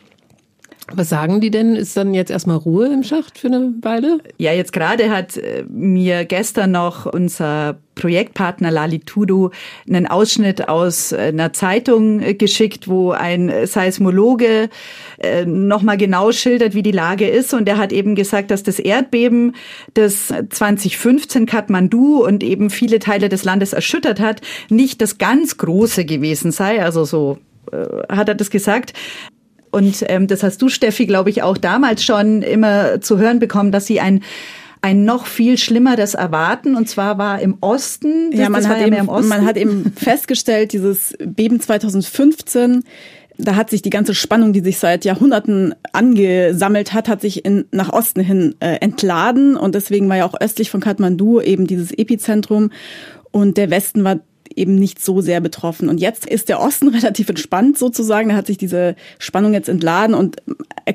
was 0.93 1.09
sagen 1.09 1.41
die 1.41 1.51
denn? 1.51 1.75
Ist 1.75 1.97
dann 1.97 2.13
jetzt 2.13 2.31
erstmal 2.31 2.55
Ruhe 2.55 2.93
im 2.93 3.03
Schacht 3.03 3.38
für 3.38 3.47
eine 3.47 3.73
Weile? 3.81 4.19
Ja, 4.38 4.53
jetzt 4.53 4.71
gerade 4.71 5.12
hat 5.12 5.36
äh, 5.36 5.65
mir 5.67 6.23
gestern 6.23 6.71
noch 6.71 7.07
unser 7.07 7.75
Projektpartner 7.95 8.71
Lalitudo 8.71 9.51
einen 9.88 10.08
Ausschnitt 10.08 10.67
aus 10.67 11.12
äh, 11.12 11.17
einer 11.17 11.53
Zeitung 11.53 12.19
äh, 12.19 12.34
geschickt, 12.34 12.88
wo 12.88 13.12
ein 13.12 13.51
Seismologe 13.65 14.69
nochmal 15.45 15.95
genau 15.97 16.32
schildert, 16.32 16.73
wie 16.73 16.84
die 16.84 16.91
Lage 16.91 17.27
ist. 17.27 17.53
Und 17.53 17.69
er 17.69 17.77
hat 17.77 17.93
eben 17.93 18.15
gesagt, 18.15 18.51
dass 18.51 18.63
das 18.63 18.77
Erdbeben, 18.77 19.56
das 19.93 20.34
2015 20.49 21.45
Kathmandu 21.45 22.25
und 22.25 22.43
eben 22.43 22.69
viele 22.69 22.99
Teile 22.99 23.29
des 23.29 23.45
Landes 23.45 23.71
erschüttert 23.71 24.19
hat, 24.19 24.41
nicht 24.69 25.01
das 25.01 25.17
ganz 25.17 25.58
große 25.58 26.03
gewesen 26.03 26.51
sei. 26.51 26.84
Also 26.84 27.06
so 27.06 27.38
hat 28.10 28.27
er 28.27 28.36
das 28.36 28.49
gesagt. 28.49 28.93
Und 29.73 30.06
ähm, 30.08 30.27
das 30.27 30.43
hast 30.43 30.62
du, 30.62 30.69
Steffi, 30.69 31.08
glaube 31.08 31.32
ich, 31.32 31.41
auch 31.41 31.58
damals 31.58 32.03
schon 32.03 32.43
immer 32.43 33.01
zu 33.01 33.17
hören 33.17 33.39
bekommen, 33.39 33.71
dass 33.71 33.88
sie 33.88 33.99
ein 33.99 34.21
ein 34.84 35.06
noch 35.06 35.28
viel 35.28 35.58
schlimmeres 35.58 36.13
erwarten. 36.13 36.76
Und 36.76 36.89
zwar 36.89 37.17
war 37.17 37.39
im 37.39 37.58
Osten. 37.62 38.32
Das, 38.32 38.39
ja, 38.41 38.50
man, 38.50 38.67
hat, 38.67 38.82
ja 38.82 38.88
eben, 38.88 39.06
man 39.06 39.46
hat 39.46 39.56
eben 39.56 39.93
festgestellt, 39.96 40.74
dieses 40.74 41.15
Beben 41.19 41.62
2015, 41.62 42.84
da 43.38 43.56
hat 43.56 43.69
sich 43.69 43.82
die 43.82 43.89
ganze 43.89 44.13
Spannung, 44.13 44.52
die 44.52 44.60
sich 44.60 44.78
seit 44.78 45.06
Jahrhunderten 45.06 45.74
angesammelt 45.93 46.93
hat, 46.93 47.08
hat 47.08 47.22
sich 47.22 47.46
in, 47.46 47.65
nach 47.72 47.93
Osten 47.93 48.19
hin 48.19 48.56
äh, 48.60 48.76
entladen. 48.76 49.56
Und 49.56 49.74
deswegen 49.74 50.10
war 50.10 50.17
ja 50.17 50.26
auch 50.26 50.39
östlich 50.39 50.69
von 50.69 50.82
Kathmandu 50.82 51.39
eben 51.39 51.65
dieses 51.65 51.91
Epizentrum. 51.91 52.69
Und 53.32 53.56
der 53.56 53.69
Westen 53.69 54.04
war 54.04 54.19
eben 54.57 54.75
nicht 54.75 55.03
so 55.03 55.21
sehr 55.21 55.41
betroffen. 55.41 55.89
Und 55.89 55.99
jetzt 55.99 56.25
ist 56.25 56.49
der 56.49 56.59
Osten 56.59 56.87
relativ 56.95 57.29
entspannt 57.29 57.77
sozusagen. 57.77 58.29
Da 58.29 58.35
hat 58.35 58.47
sich 58.47 58.57
diese 58.57 58.95
Spannung 59.19 59.53
jetzt 59.53 59.69
entladen 59.69 60.15
und 60.15 60.37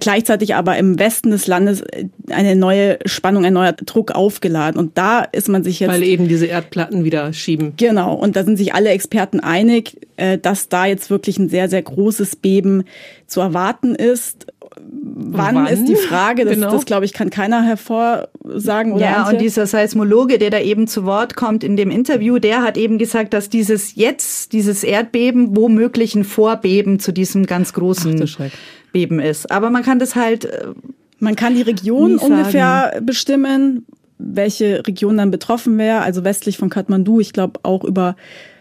gleichzeitig 0.00 0.54
aber 0.54 0.76
im 0.76 0.98
Westen 0.98 1.30
des 1.30 1.46
Landes 1.46 1.82
eine 2.30 2.56
neue 2.56 2.98
Spannung, 3.06 3.44
ein 3.44 3.52
neuer 3.52 3.72
Druck 3.72 4.12
aufgeladen. 4.12 4.78
Und 4.78 4.98
da 4.98 5.20
ist 5.20 5.48
man 5.48 5.64
sich 5.64 5.80
jetzt. 5.80 5.90
Weil 5.90 6.02
eben 6.02 6.28
diese 6.28 6.46
Erdplatten 6.46 7.04
wieder 7.04 7.32
schieben. 7.32 7.74
Genau. 7.76 8.14
Und 8.14 8.36
da 8.36 8.44
sind 8.44 8.56
sich 8.56 8.74
alle 8.74 8.90
Experten 8.90 9.40
einig, 9.40 9.96
äh, 10.16 10.38
dass 10.38 10.68
da 10.68 10.86
jetzt 10.86 11.10
wirklich 11.10 11.38
ein 11.38 11.48
sehr, 11.48 11.68
sehr 11.68 11.82
großes 11.82 12.36
Beben 12.36 12.84
zu 13.26 13.40
erwarten 13.40 13.94
ist 13.94 14.46
wann, 14.82 15.54
wann, 15.54 15.66
ist 15.66 15.88
die 15.88 15.96
Frage, 15.96 16.44
das, 16.44 16.54
genau. 16.54 16.70
das 16.70 16.84
glaube 16.84 17.04
ich, 17.04 17.12
kann 17.12 17.30
keiner 17.30 17.62
hervorsagen. 17.62 18.92
Oder 18.92 19.04
ja, 19.04 19.16
Antje? 19.18 19.34
und 19.34 19.42
dieser 19.42 19.66
Seismologe, 19.66 20.38
der 20.38 20.50
da 20.50 20.60
eben 20.60 20.86
zu 20.86 21.04
Wort 21.04 21.36
kommt 21.36 21.64
in 21.64 21.76
dem 21.76 21.90
Interview, 21.90 22.38
der 22.38 22.62
hat 22.62 22.76
eben 22.76 22.98
gesagt, 22.98 23.34
dass 23.34 23.48
dieses 23.48 23.94
jetzt, 23.94 24.52
dieses 24.52 24.84
Erdbeben 24.84 25.56
womöglich 25.56 26.14
ein 26.14 26.24
Vorbeben 26.24 26.98
zu 26.98 27.12
diesem 27.12 27.46
ganz 27.46 27.72
großen 27.72 28.22
Ach, 28.22 28.50
Beben 28.92 29.20
ist. 29.20 29.50
Aber 29.50 29.70
man 29.70 29.82
kann 29.82 29.98
das 29.98 30.16
halt. 30.16 30.46
Äh, 30.46 30.68
man 31.20 31.34
kann 31.34 31.56
die 31.56 31.62
Region 31.62 32.16
ungefähr 32.16 33.00
bestimmen, 33.02 33.84
welche 34.18 34.86
Region 34.86 35.16
dann 35.16 35.32
betroffen 35.32 35.76
wäre. 35.76 36.02
Also 36.02 36.22
westlich 36.22 36.58
von 36.58 36.70
Kathmandu, 36.70 37.18
ich 37.18 37.32
glaube 37.32 37.58
auch 37.64 37.82
über 37.82 38.14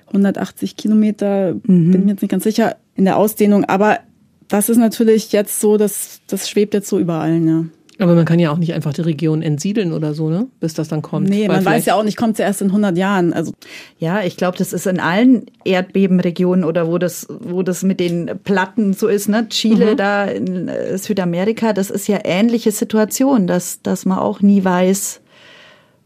180 0.08 0.76
Kilometer, 0.76 1.54
mhm. 1.54 1.92
bin 1.92 2.06
mir 2.06 2.12
jetzt 2.12 2.22
nicht 2.22 2.32
ganz 2.32 2.44
sicher 2.44 2.78
in 2.96 3.06
der 3.06 3.18
Ausdehnung. 3.18 3.66
Aber 3.66 4.00
das 4.48 4.70
ist 4.70 4.78
natürlich 4.78 5.32
jetzt 5.32 5.60
so, 5.60 5.78
dass 5.78 6.22
das 6.28 6.50
schwebt 6.50 6.74
jetzt 6.74 6.90
so 6.90 7.00
überall, 7.00 7.42
ja. 7.46 7.66
Aber 8.00 8.14
man 8.14 8.26
kann 8.26 8.38
ja 8.38 8.52
auch 8.52 8.58
nicht 8.58 8.74
einfach 8.74 8.94
die 8.94 9.02
Region 9.02 9.42
entsiedeln 9.42 9.92
oder 9.92 10.14
so, 10.14 10.30
ne? 10.30 10.48
Bis 10.60 10.76
das 10.76 10.88
dann 10.88 11.02
kommt. 11.02 11.30
Nee, 11.30 11.48
man 11.48 11.66
weiß 11.66 11.86
ja 11.86 11.96
auch 11.96 12.04
nicht, 12.04 12.16
kommt 12.16 12.34
es 12.34 12.38
ja 12.38 12.46
erst 12.46 12.62
in 12.62 12.68
100 12.68 12.96
Jahren. 12.96 13.34
Also 13.34 13.54
ja, 13.98 14.22
ich 14.22 14.38
glaube, 14.38 14.58
das 14.58 14.72
ist 14.72 14.86
in 14.86 15.00
allen 15.00 15.48
Erdbebenregionen 15.66 16.64
oder 16.64 16.88
wo 16.88 17.00
das, 17.00 17.26
wo 17.28 17.64
das 17.64 17.82
mit 17.82 18.00
den 18.00 18.30
Platten 18.44 18.94
so 18.94 19.08
ist, 19.08 19.30
ne? 19.30 19.50
Chile 19.50 19.94
mhm. 19.94 19.98
da 19.98 20.26
in 20.26 20.68
äh, 20.68 20.98
Südamerika, 20.98 21.74
das 21.74 21.90
ist 21.90 22.08
ja 22.08 22.20
ähnliche 22.24 22.72
Situation, 22.72 23.48
dass, 23.48 23.82
dass 23.82 24.06
man 24.06 24.20
auch 24.20 24.42
nie 24.42 24.64
weiß, 24.64 25.22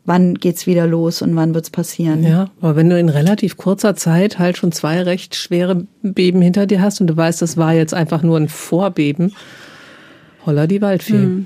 wann 0.05 0.35
geht's 0.35 0.65
wieder 0.65 0.87
los 0.87 1.21
und 1.21 1.35
wann 1.35 1.53
wird's 1.53 1.69
passieren. 1.69 2.23
Ja, 2.23 2.49
aber 2.59 2.75
wenn 2.75 2.89
du 2.89 2.99
in 2.99 3.09
relativ 3.09 3.57
kurzer 3.57 3.95
Zeit 3.95 4.39
halt 4.39 4.57
schon 4.57 4.71
zwei 4.71 5.01
recht 5.01 5.35
schwere 5.35 5.85
Beben 6.01 6.41
hinter 6.41 6.65
dir 6.65 6.81
hast 6.81 7.01
und 7.01 7.07
du 7.07 7.15
weißt, 7.15 7.41
das 7.41 7.57
war 7.57 7.73
jetzt 7.73 7.93
einfach 7.93 8.23
nur 8.23 8.37
ein 8.37 8.49
Vorbeben, 8.49 9.33
holla 10.45 10.67
die 10.67 10.81
Waldfee. 10.81 11.13
Mhm. 11.13 11.45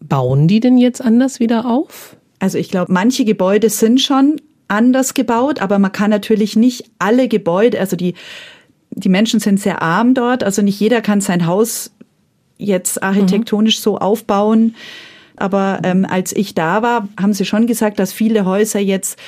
Bauen 0.00 0.48
die 0.48 0.60
denn 0.60 0.78
jetzt 0.78 1.02
anders 1.02 1.40
wieder 1.40 1.66
auf? 1.66 2.16
Also 2.38 2.58
ich 2.58 2.70
glaube, 2.70 2.92
manche 2.92 3.24
Gebäude 3.24 3.68
sind 3.68 4.00
schon 4.00 4.40
anders 4.68 5.14
gebaut, 5.14 5.60
aber 5.60 5.78
man 5.78 5.92
kann 5.92 6.10
natürlich 6.10 6.56
nicht 6.56 6.90
alle 6.98 7.28
Gebäude, 7.28 7.80
also 7.80 7.96
die, 7.96 8.14
die 8.90 9.08
Menschen 9.08 9.40
sind 9.40 9.60
sehr 9.60 9.82
arm 9.82 10.14
dort, 10.14 10.44
also 10.44 10.62
nicht 10.62 10.78
jeder 10.78 11.00
kann 11.00 11.20
sein 11.20 11.46
Haus 11.46 11.90
jetzt 12.56 13.02
architektonisch 13.02 13.78
mhm. 13.78 13.82
so 13.82 13.98
aufbauen, 13.98 14.74
aber 15.40 15.80
ähm, 15.84 16.06
als 16.08 16.34
ich 16.34 16.54
da 16.54 16.82
war, 16.82 17.08
haben 17.20 17.32
sie 17.32 17.44
schon 17.44 17.66
gesagt, 17.66 17.98
dass 17.98 18.12
viele 18.12 18.44
Häuser 18.44 18.80
jetzt 18.80 19.18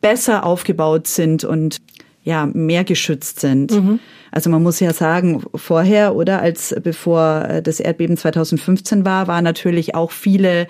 besser 0.00 0.44
aufgebaut 0.44 1.06
sind 1.06 1.44
und 1.44 1.80
ja 2.22 2.46
mehr 2.46 2.84
geschützt 2.84 3.40
sind. 3.40 3.72
Mhm. 3.72 4.00
Also 4.30 4.50
man 4.50 4.62
muss 4.62 4.80
ja 4.80 4.92
sagen, 4.92 5.42
vorher 5.54 6.16
oder 6.16 6.40
als 6.40 6.74
bevor 6.82 7.44
äh, 7.48 7.62
das 7.62 7.80
Erdbeben 7.80 8.16
2015 8.16 9.04
war, 9.04 9.28
war 9.28 9.42
natürlich 9.42 9.94
auch 9.94 10.10
viele 10.10 10.66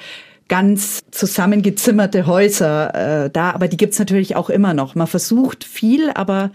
ganz 0.49 1.01
zusammengezimmerte 1.11 2.27
Häuser 2.27 3.25
äh, 3.25 3.31
da, 3.31 3.53
aber 3.53 3.69
die 3.69 3.77
gibt's 3.77 3.99
natürlich 3.99 4.37
auch 4.37 4.51
immer 4.51 4.75
noch. 4.75 4.95
Man 4.95 5.07
versucht 5.07 5.65
viel, 5.65 6.11
aber 6.15 6.51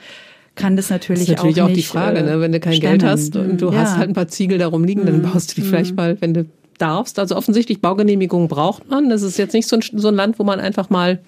kann 0.56 0.76
das 0.76 0.90
natürlich, 0.90 1.22
das 1.22 1.30
ist 1.30 1.38
natürlich 1.38 1.62
auch, 1.62 1.68
nicht, 1.68 1.78
die 1.78 1.84
Frage, 1.84 2.22
ne? 2.22 2.40
wenn 2.42 2.52
du 2.52 2.60
kein 2.60 2.74
stemmen. 2.74 3.00
Geld 3.00 3.10
hast 3.10 3.36
und 3.36 3.62
du 3.62 3.72
ja. 3.72 3.80
hast 3.80 3.98
halt 3.98 4.10
ein 4.10 4.14
paar 4.14 4.28
Ziegel 4.28 4.58
darum 4.58 4.84
liegen, 4.84 5.06
dann 5.06 5.18
mhm. 5.18 5.22
baust 5.24 5.52
du 5.52 5.56
die 5.56 5.62
mhm. 5.62 5.70
vielleicht 5.72 5.96
mal, 5.96 6.18
wenn 6.22 6.34
du 6.34 6.46
darfst. 6.82 7.20
Also 7.20 7.36
offensichtlich 7.36 7.82
Baugenehmigung 7.82 8.48
braucht 8.48 8.90
man. 8.90 9.10
Das 9.10 9.22
ist 9.22 9.38
jetzt 9.38 9.54
nicht 9.54 9.68
so 9.68 9.78
ein, 9.78 9.82
so 9.82 10.08
ein 10.08 10.16
Land, 10.16 10.40
wo 10.40 10.44
man 10.44 10.60
einfach 10.60 10.90
mal 10.90 11.20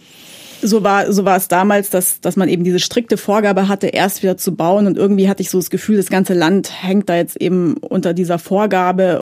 so 0.62 0.84
war, 0.84 1.12
so 1.12 1.26
war 1.26 1.38
es 1.38 1.48
damals, 1.48 1.90
dass, 1.90 2.22
dass 2.22 2.36
man 2.36 2.48
eben 2.48 2.64
diese 2.64 2.80
strikte 2.80 3.18
Vorgabe 3.18 3.68
hatte, 3.68 3.88
erst 3.88 4.22
wieder 4.24 4.38
zu 4.38 4.56
bauen. 4.56 4.88
Und 4.88 4.98
irgendwie 4.98 5.28
hatte 5.28 5.42
ich 5.42 5.50
so 5.50 5.58
das 5.58 5.70
Gefühl, 5.70 5.98
das 5.98 6.10
ganze 6.10 6.34
Land 6.34 6.72
hängt 6.84 7.10
da 7.10 7.16
jetzt 7.16 7.42
eben 7.42 7.78
unter 7.78 8.14
dieser 8.14 8.40
Vorgabe 8.40 9.22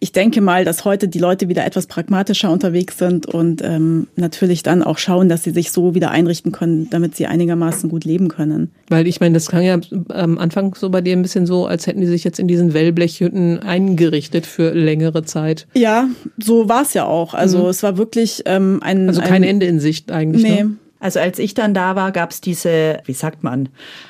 ich 0.00 0.12
denke 0.12 0.40
mal, 0.40 0.64
dass 0.64 0.84
heute 0.84 1.08
die 1.08 1.18
Leute 1.18 1.48
wieder 1.48 1.64
etwas 1.64 1.86
pragmatischer 1.86 2.50
unterwegs 2.50 2.98
sind 2.98 3.26
und 3.26 3.62
ähm, 3.64 4.06
natürlich 4.14 4.62
dann 4.62 4.82
auch 4.84 4.98
schauen, 4.98 5.28
dass 5.28 5.42
sie 5.42 5.50
sich 5.50 5.72
so 5.72 5.94
wieder 5.94 6.10
einrichten 6.10 6.52
können, 6.52 6.88
damit 6.90 7.16
sie 7.16 7.26
einigermaßen 7.26 7.90
gut 7.90 8.04
leben 8.04 8.28
können. 8.28 8.70
Weil 8.88 9.08
ich 9.08 9.20
meine, 9.20 9.34
das 9.34 9.48
klang 9.48 9.62
ja 9.62 9.80
am 10.10 10.38
Anfang 10.38 10.74
so 10.76 10.90
bei 10.90 11.00
dir 11.00 11.16
ein 11.16 11.22
bisschen 11.22 11.46
so, 11.46 11.66
als 11.66 11.86
hätten 11.86 12.00
die 12.00 12.06
sich 12.06 12.22
jetzt 12.22 12.38
in 12.38 12.46
diesen 12.46 12.74
Wellblechhütten 12.74 13.58
eingerichtet 13.58 14.46
für 14.46 14.70
längere 14.72 15.24
Zeit. 15.24 15.66
Ja, 15.74 16.08
so 16.38 16.68
war 16.68 16.82
es 16.82 16.94
ja 16.94 17.04
auch. 17.04 17.34
Also 17.34 17.64
mhm. 17.64 17.70
es 17.70 17.82
war 17.82 17.98
wirklich 17.98 18.42
ähm, 18.46 18.78
ein. 18.82 19.08
Also 19.08 19.20
kein 19.20 19.42
ein, 19.42 19.48
Ende 19.48 19.66
in 19.66 19.80
Sicht 19.80 20.12
eigentlich. 20.12 20.42
Nee. 20.42 20.62
Ne? 20.62 20.76
Also 21.00 21.20
als 21.20 21.38
ich 21.38 21.54
dann 21.54 21.74
da 21.74 21.94
war, 21.94 22.10
gab's 22.10 22.40
diese, 22.40 23.00
wie 23.04 23.12
sagt 23.12 23.44
man, 23.44 23.68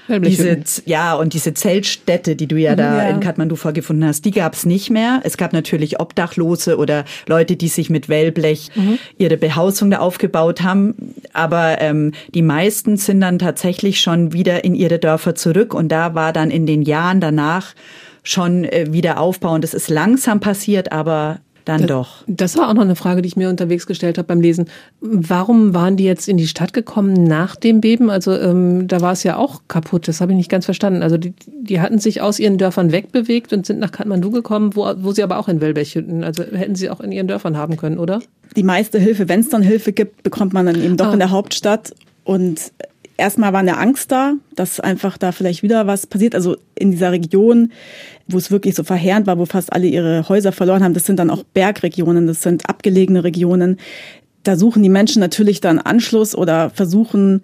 diese, 0.09 0.62
ja, 0.87 1.14
und 1.14 1.35
diese 1.35 1.53
Zeltstätte, 1.53 2.35
die 2.35 2.46
du 2.46 2.57
ja 2.57 2.77
da 2.77 3.05
ja. 3.05 3.11
in 3.11 3.20
Kathmandu 3.20 3.57
vorgefunden 3.57 4.09
hast, 4.09 4.24
die 4.24 4.31
gab's 4.31 4.64
nicht 4.64 4.88
mehr. 4.88 5.20
Es 5.24 5.37
gab 5.37 5.53
natürlich 5.53 6.01
Obdachlose 6.01 6.79
oder 6.79 7.05
Leute, 7.27 7.57
die 7.57 7.68
sich 7.68 7.90
mit 7.90 8.09
Wellblech 8.09 8.70
mhm. 8.74 8.98
ihre 9.18 9.37
Behausung 9.37 9.90
da 9.90 9.98
aufgebaut 9.98 10.62
haben. 10.62 11.14
Aber 11.35 11.81
ähm, 11.81 12.12
die 12.35 12.42
meisten 12.42 12.96
sind 12.96 13.20
dann 13.20 13.38
tatsächlich 13.38 14.01
schon 14.01 14.33
wieder 14.33 14.64
in 14.64 14.74
ihre 14.74 14.98
Dörfer 14.98 15.35
zurück. 15.35 15.74
Und 15.74 15.90
da 15.90 16.14
war 16.14 16.33
dann 16.33 16.51
in 16.51 16.66
den 16.66 16.81
Jahren 16.81 17.20
danach 17.20 17.74
schon 18.22 18.64
äh, 18.64 18.87
wieder 18.90 19.20
Aufbau. 19.20 19.53
Und 19.53 19.62
das 19.62 19.74
ist 19.74 19.90
langsam 19.90 20.40
passiert, 20.40 20.90
aber 20.92 21.40
dann 21.68 21.83
das, 21.83 21.88
doch. 21.88 22.09
Das 22.26 22.57
war 22.57 22.68
auch 22.68 22.74
noch 22.74 22.83
eine 22.83 22.96
Frage, 22.96 23.22
die 23.22 23.28
ich 23.28 23.37
mir 23.37 23.48
unterwegs 23.48 23.87
gestellt 23.87 24.18
habe 24.18 24.26
beim 24.26 24.40
Lesen. 24.40 24.66
Warum 25.00 25.74
waren 25.74 25.96
die 25.96 26.04
jetzt 26.04 26.28
in 26.28 26.37
die 26.37 26.46
Stadt 26.46 26.72
gekommen 26.72 27.24
nach 27.24 27.57
dem 27.57 27.81
Beben? 27.81 28.11
Also 28.11 28.33
ähm, 28.33 28.88
da 28.88 29.00
war 29.00 29.12
es 29.12 29.22
ja 29.22 29.37
auch 29.37 29.62
kaputt. 29.68 30.09
Das 30.09 30.20
habe 30.20 30.33
ich 30.33 30.37
nicht 30.37 30.50
ganz 30.50 30.64
verstanden. 30.64 31.02
Also 31.02 31.18
die, 31.18 31.35
die 31.46 31.81
hatten 31.81 31.98
sich 31.98 32.20
aus 32.22 32.38
ihren 32.38 32.57
Dörfern 32.57 32.90
wegbewegt 32.90 33.52
und 33.52 33.66
sind 33.66 33.81
nach 33.81 33.92
Kathmandu 33.92 34.31
gekommen, 34.31 34.74
wo, 34.74 34.90
wo 34.98 35.12
sie 35.12 35.22
aber 35.22 35.38
auch 35.38 35.48
in 35.48 35.61
Wellbechhütten, 35.61 36.24
also 36.24 36.42
hätten 36.42 36.74
sie 36.74 36.88
auch 36.90 37.00
in 37.00 37.12
ihren 37.12 37.28
Dörfern 37.28 37.57
haben 37.57 37.76
können, 37.76 37.98
oder? 37.98 38.20
Die 38.57 38.62
meiste 38.62 38.98
Hilfe, 38.98 39.28
wenn 39.28 39.40
es 39.40 39.50
dann 39.50 39.62
Hilfe 39.62 39.92
gibt, 39.92 40.22
bekommt 40.22 40.54
man 40.54 40.66
dann 40.66 40.83
eben 40.83 40.96
doch 40.96 41.09
ah. 41.09 41.12
in 41.12 41.18
der 41.18 41.31
Hauptstadt. 41.31 41.94
Und 42.24 42.72
erstmal 43.18 43.52
war 43.52 43.61
eine 43.61 43.76
Angst 43.76 44.11
da, 44.11 44.35
dass 44.54 44.81
einfach 44.81 45.18
da 45.18 45.33
vielleicht 45.33 45.62
wieder 45.62 45.87
was 45.87 46.07
passiert. 46.07 46.35
Also 46.35 46.57
in 46.74 46.90
dieser 46.90 47.12
Region, 47.12 47.72
wo 48.26 48.38
es 48.38 48.50
wirklich 48.50 48.74
so 48.74 48.85
verheerend 48.85 49.26
war, 49.26 49.38
wo 49.38 49.44
fast 49.44 49.72
alle 49.72 49.87
ihre 49.87 50.26
Häuser 50.28 50.52
verloren 50.52 50.83
haben, 50.83 50.94
das 50.94 51.04
sind 51.04 51.18
dann 51.18 51.31
auch 51.31 51.42
Bergregionen, 51.42 52.26
das 52.26 52.42
sind 52.42 52.68
abgelegene 52.68 53.24
Regionen. 53.24 53.78
Da 54.44 54.57
suchen 54.57 54.83
die 54.83 54.88
Menschen 54.88 55.20
natürlich 55.20 55.61
dann 55.61 55.78
Anschluss 55.78 56.35
oder 56.35 56.70
versuchen 56.70 57.42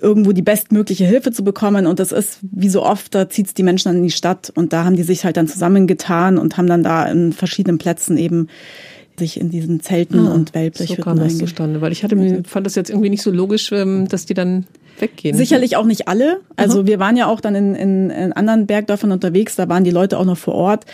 irgendwo 0.00 0.32
die 0.32 0.42
bestmögliche 0.42 1.04
Hilfe 1.04 1.30
zu 1.30 1.44
bekommen. 1.44 1.86
Und 1.86 2.00
das 2.00 2.10
ist, 2.10 2.38
wie 2.42 2.70
so 2.70 2.82
oft, 2.82 3.14
da 3.14 3.28
zieht 3.28 3.48
es 3.48 3.54
die 3.54 3.62
Menschen 3.62 3.90
dann 3.90 3.98
in 3.98 4.04
die 4.04 4.10
Stadt. 4.10 4.50
Und 4.54 4.72
da 4.72 4.84
haben 4.84 4.96
die 4.96 5.02
sich 5.02 5.24
halt 5.24 5.36
dann 5.36 5.46
zusammengetan 5.46 6.38
und 6.38 6.56
haben 6.56 6.66
dann 6.66 6.82
da 6.82 7.04
in 7.04 7.34
verschiedenen 7.34 7.76
Plätzen 7.76 8.16
eben 8.16 8.48
sich 9.20 9.40
in 9.40 9.50
diesen 9.50 9.78
Zelten 9.80 10.26
ah, 10.26 10.34
und 10.34 10.52
Wellblechhütten 10.54 10.96
so 10.96 11.08
kam 11.08 11.18
das 11.18 11.38
zustande, 11.38 11.80
weil 11.80 11.92
ich 11.92 12.02
hatte 12.02 12.16
mir, 12.16 12.42
fand 12.44 12.66
das 12.66 12.74
jetzt 12.74 12.90
irgendwie 12.90 13.10
nicht 13.10 13.22
so 13.22 13.30
logisch, 13.30 13.70
ähm, 13.70 14.08
dass 14.08 14.26
die 14.26 14.34
dann 14.34 14.66
weggehen. 14.98 15.36
Sicherlich 15.36 15.76
auch 15.76 15.84
nicht 15.84 16.08
alle. 16.08 16.40
Also 16.56 16.80
Aha. 16.80 16.86
wir 16.86 16.98
waren 16.98 17.16
ja 17.16 17.26
auch 17.26 17.40
dann 17.40 17.54
in, 17.54 17.74
in, 17.76 18.10
in 18.10 18.32
anderen 18.32 18.66
Bergdörfern 18.66 19.12
unterwegs, 19.12 19.54
da 19.54 19.68
waren 19.68 19.84
die 19.84 19.92
Leute 19.92 20.18
auch 20.18 20.24
noch 20.24 20.38
vor 20.38 20.54
Ort. 20.54 20.84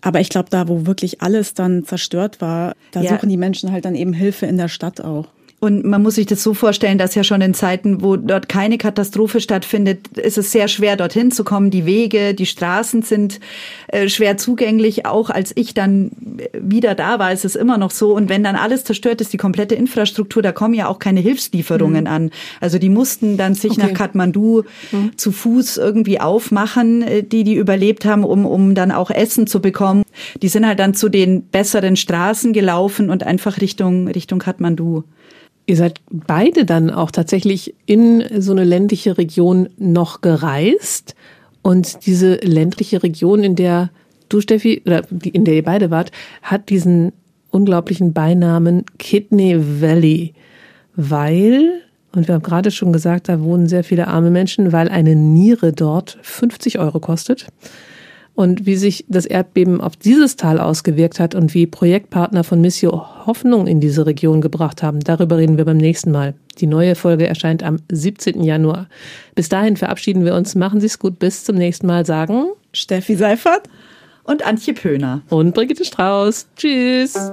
Aber 0.00 0.20
ich 0.20 0.28
glaube, 0.28 0.48
da, 0.50 0.68
wo 0.68 0.86
wirklich 0.86 1.22
alles 1.22 1.54
dann 1.54 1.84
zerstört 1.84 2.40
war, 2.40 2.74
da 2.92 3.00
ja. 3.00 3.10
suchen 3.10 3.28
die 3.28 3.36
Menschen 3.36 3.72
halt 3.72 3.84
dann 3.84 3.94
eben 3.94 4.12
Hilfe 4.12 4.46
in 4.46 4.56
der 4.56 4.68
Stadt 4.68 5.00
auch. 5.00 5.26
Und 5.66 5.84
man 5.84 6.00
muss 6.00 6.14
sich 6.14 6.26
das 6.26 6.44
so 6.44 6.54
vorstellen, 6.54 6.96
dass 6.96 7.16
ja 7.16 7.24
schon 7.24 7.40
in 7.40 7.52
Zeiten, 7.52 8.00
wo 8.00 8.14
dort 8.14 8.48
keine 8.48 8.78
Katastrophe 8.78 9.40
stattfindet, 9.40 10.16
ist 10.16 10.38
es 10.38 10.52
sehr 10.52 10.68
schwer, 10.68 10.94
dorthin 10.94 11.32
zu 11.32 11.42
kommen. 11.42 11.72
Die 11.72 11.86
Wege, 11.86 12.34
die 12.34 12.46
Straßen 12.46 13.02
sind 13.02 13.40
äh, 13.88 14.08
schwer 14.08 14.36
zugänglich. 14.36 15.06
Auch 15.06 15.28
als 15.28 15.50
ich 15.56 15.74
dann 15.74 16.12
wieder 16.52 16.94
da 16.94 17.18
war, 17.18 17.32
ist 17.32 17.44
es 17.44 17.56
immer 17.56 17.78
noch 17.78 17.90
so. 17.90 18.14
Und 18.14 18.28
wenn 18.28 18.44
dann 18.44 18.54
alles 18.54 18.84
zerstört 18.84 19.20
ist, 19.20 19.32
die 19.32 19.38
komplette 19.38 19.74
Infrastruktur, 19.74 20.40
da 20.40 20.52
kommen 20.52 20.72
ja 20.72 20.86
auch 20.86 21.00
keine 21.00 21.18
Hilfslieferungen 21.18 22.04
mhm. 22.04 22.10
an. 22.10 22.30
Also 22.60 22.78
die 22.78 22.88
mussten 22.88 23.36
dann 23.36 23.54
sich 23.54 23.72
okay. 23.72 23.86
nach 23.86 23.92
Kathmandu 23.92 24.62
mhm. 24.92 25.18
zu 25.18 25.32
Fuß 25.32 25.78
irgendwie 25.78 26.20
aufmachen, 26.20 27.02
äh, 27.02 27.22
die 27.24 27.42
die 27.42 27.56
überlebt 27.56 28.04
haben, 28.04 28.22
um, 28.22 28.46
um 28.46 28.76
dann 28.76 28.92
auch 28.92 29.10
Essen 29.10 29.48
zu 29.48 29.60
bekommen. 29.60 30.04
Die 30.42 30.48
sind 30.48 30.64
halt 30.64 30.78
dann 30.78 30.94
zu 30.94 31.08
den 31.08 31.42
besseren 31.42 31.96
Straßen 31.96 32.52
gelaufen 32.52 33.10
und 33.10 33.24
einfach 33.24 33.60
Richtung, 33.60 34.06
Richtung 34.06 34.38
Kathmandu. 34.38 35.02
Ihr 35.66 35.76
seid 35.76 36.00
beide 36.10 36.64
dann 36.64 36.90
auch 36.90 37.10
tatsächlich 37.10 37.74
in 37.86 38.24
so 38.38 38.52
eine 38.52 38.64
ländliche 38.64 39.18
Region 39.18 39.68
noch 39.78 40.20
gereist. 40.20 41.14
Und 41.62 42.06
diese 42.06 42.36
ländliche 42.36 43.02
Region, 43.02 43.42
in 43.42 43.56
der 43.56 43.90
du, 44.28 44.40
Steffi, 44.40 44.82
oder 44.86 45.02
in 45.24 45.44
der 45.44 45.54
ihr 45.54 45.64
beide 45.64 45.90
wart, 45.90 46.12
hat 46.42 46.68
diesen 46.68 47.12
unglaublichen 47.50 48.12
Beinamen 48.12 48.84
Kidney 48.98 49.56
Valley, 49.80 50.34
weil, 50.94 51.82
und 52.14 52.28
wir 52.28 52.36
haben 52.36 52.42
gerade 52.42 52.70
schon 52.70 52.92
gesagt, 52.92 53.28
da 53.28 53.42
wohnen 53.42 53.66
sehr 53.66 53.82
viele 53.82 54.08
arme 54.08 54.30
Menschen, 54.30 54.72
weil 54.72 54.88
eine 54.88 55.16
Niere 55.16 55.72
dort 55.72 56.18
50 56.22 56.78
Euro 56.78 57.00
kostet 57.00 57.46
und 58.36 58.66
wie 58.66 58.76
sich 58.76 59.04
das 59.08 59.26
Erdbeben 59.26 59.80
auf 59.80 59.96
dieses 59.96 60.36
Tal 60.36 60.60
ausgewirkt 60.60 61.18
hat 61.18 61.34
und 61.34 61.54
wie 61.54 61.66
Projektpartner 61.66 62.44
von 62.44 62.60
Missio 62.60 63.26
Hoffnung 63.26 63.66
in 63.66 63.80
diese 63.80 64.06
Region 64.06 64.40
gebracht 64.40 64.82
haben. 64.82 65.00
Darüber 65.00 65.38
reden 65.38 65.56
wir 65.56 65.64
beim 65.64 65.78
nächsten 65.78 66.12
Mal. 66.12 66.34
Die 66.58 66.66
neue 66.66 66.94
Folge 66.94 67.26
erscheint 67.26 67.62
am 67.62 67.78
17. 67.90 68.44
Januar. 68.44 68.88
Bis 69.34 69.48
dahin 69.48 69.76
verabschieden 69.76 70.24
wir 70.24 70.34
uns. 70.34 70.54
Machen 70.54 70.80
Sie 70.80 70.86
es 70.86 70.98
gut. 70.98 71.18
Bis 71.18 71.44
zum 71.44 71.56
nächsten 71.56 71.86
Mal. 71.86 72.06
Sagen 72.06 72.44
Steffi 72.72 73.16
Seifert 73.16 73.68
und 74.22 74.46
Antje 74.46 74.74
Pöhner 74.74 75.22
und 75.30 75.54
Brigitte 75.54 75.84
Strauß. 75.84 76.46
Tschüss. 76.56 77.32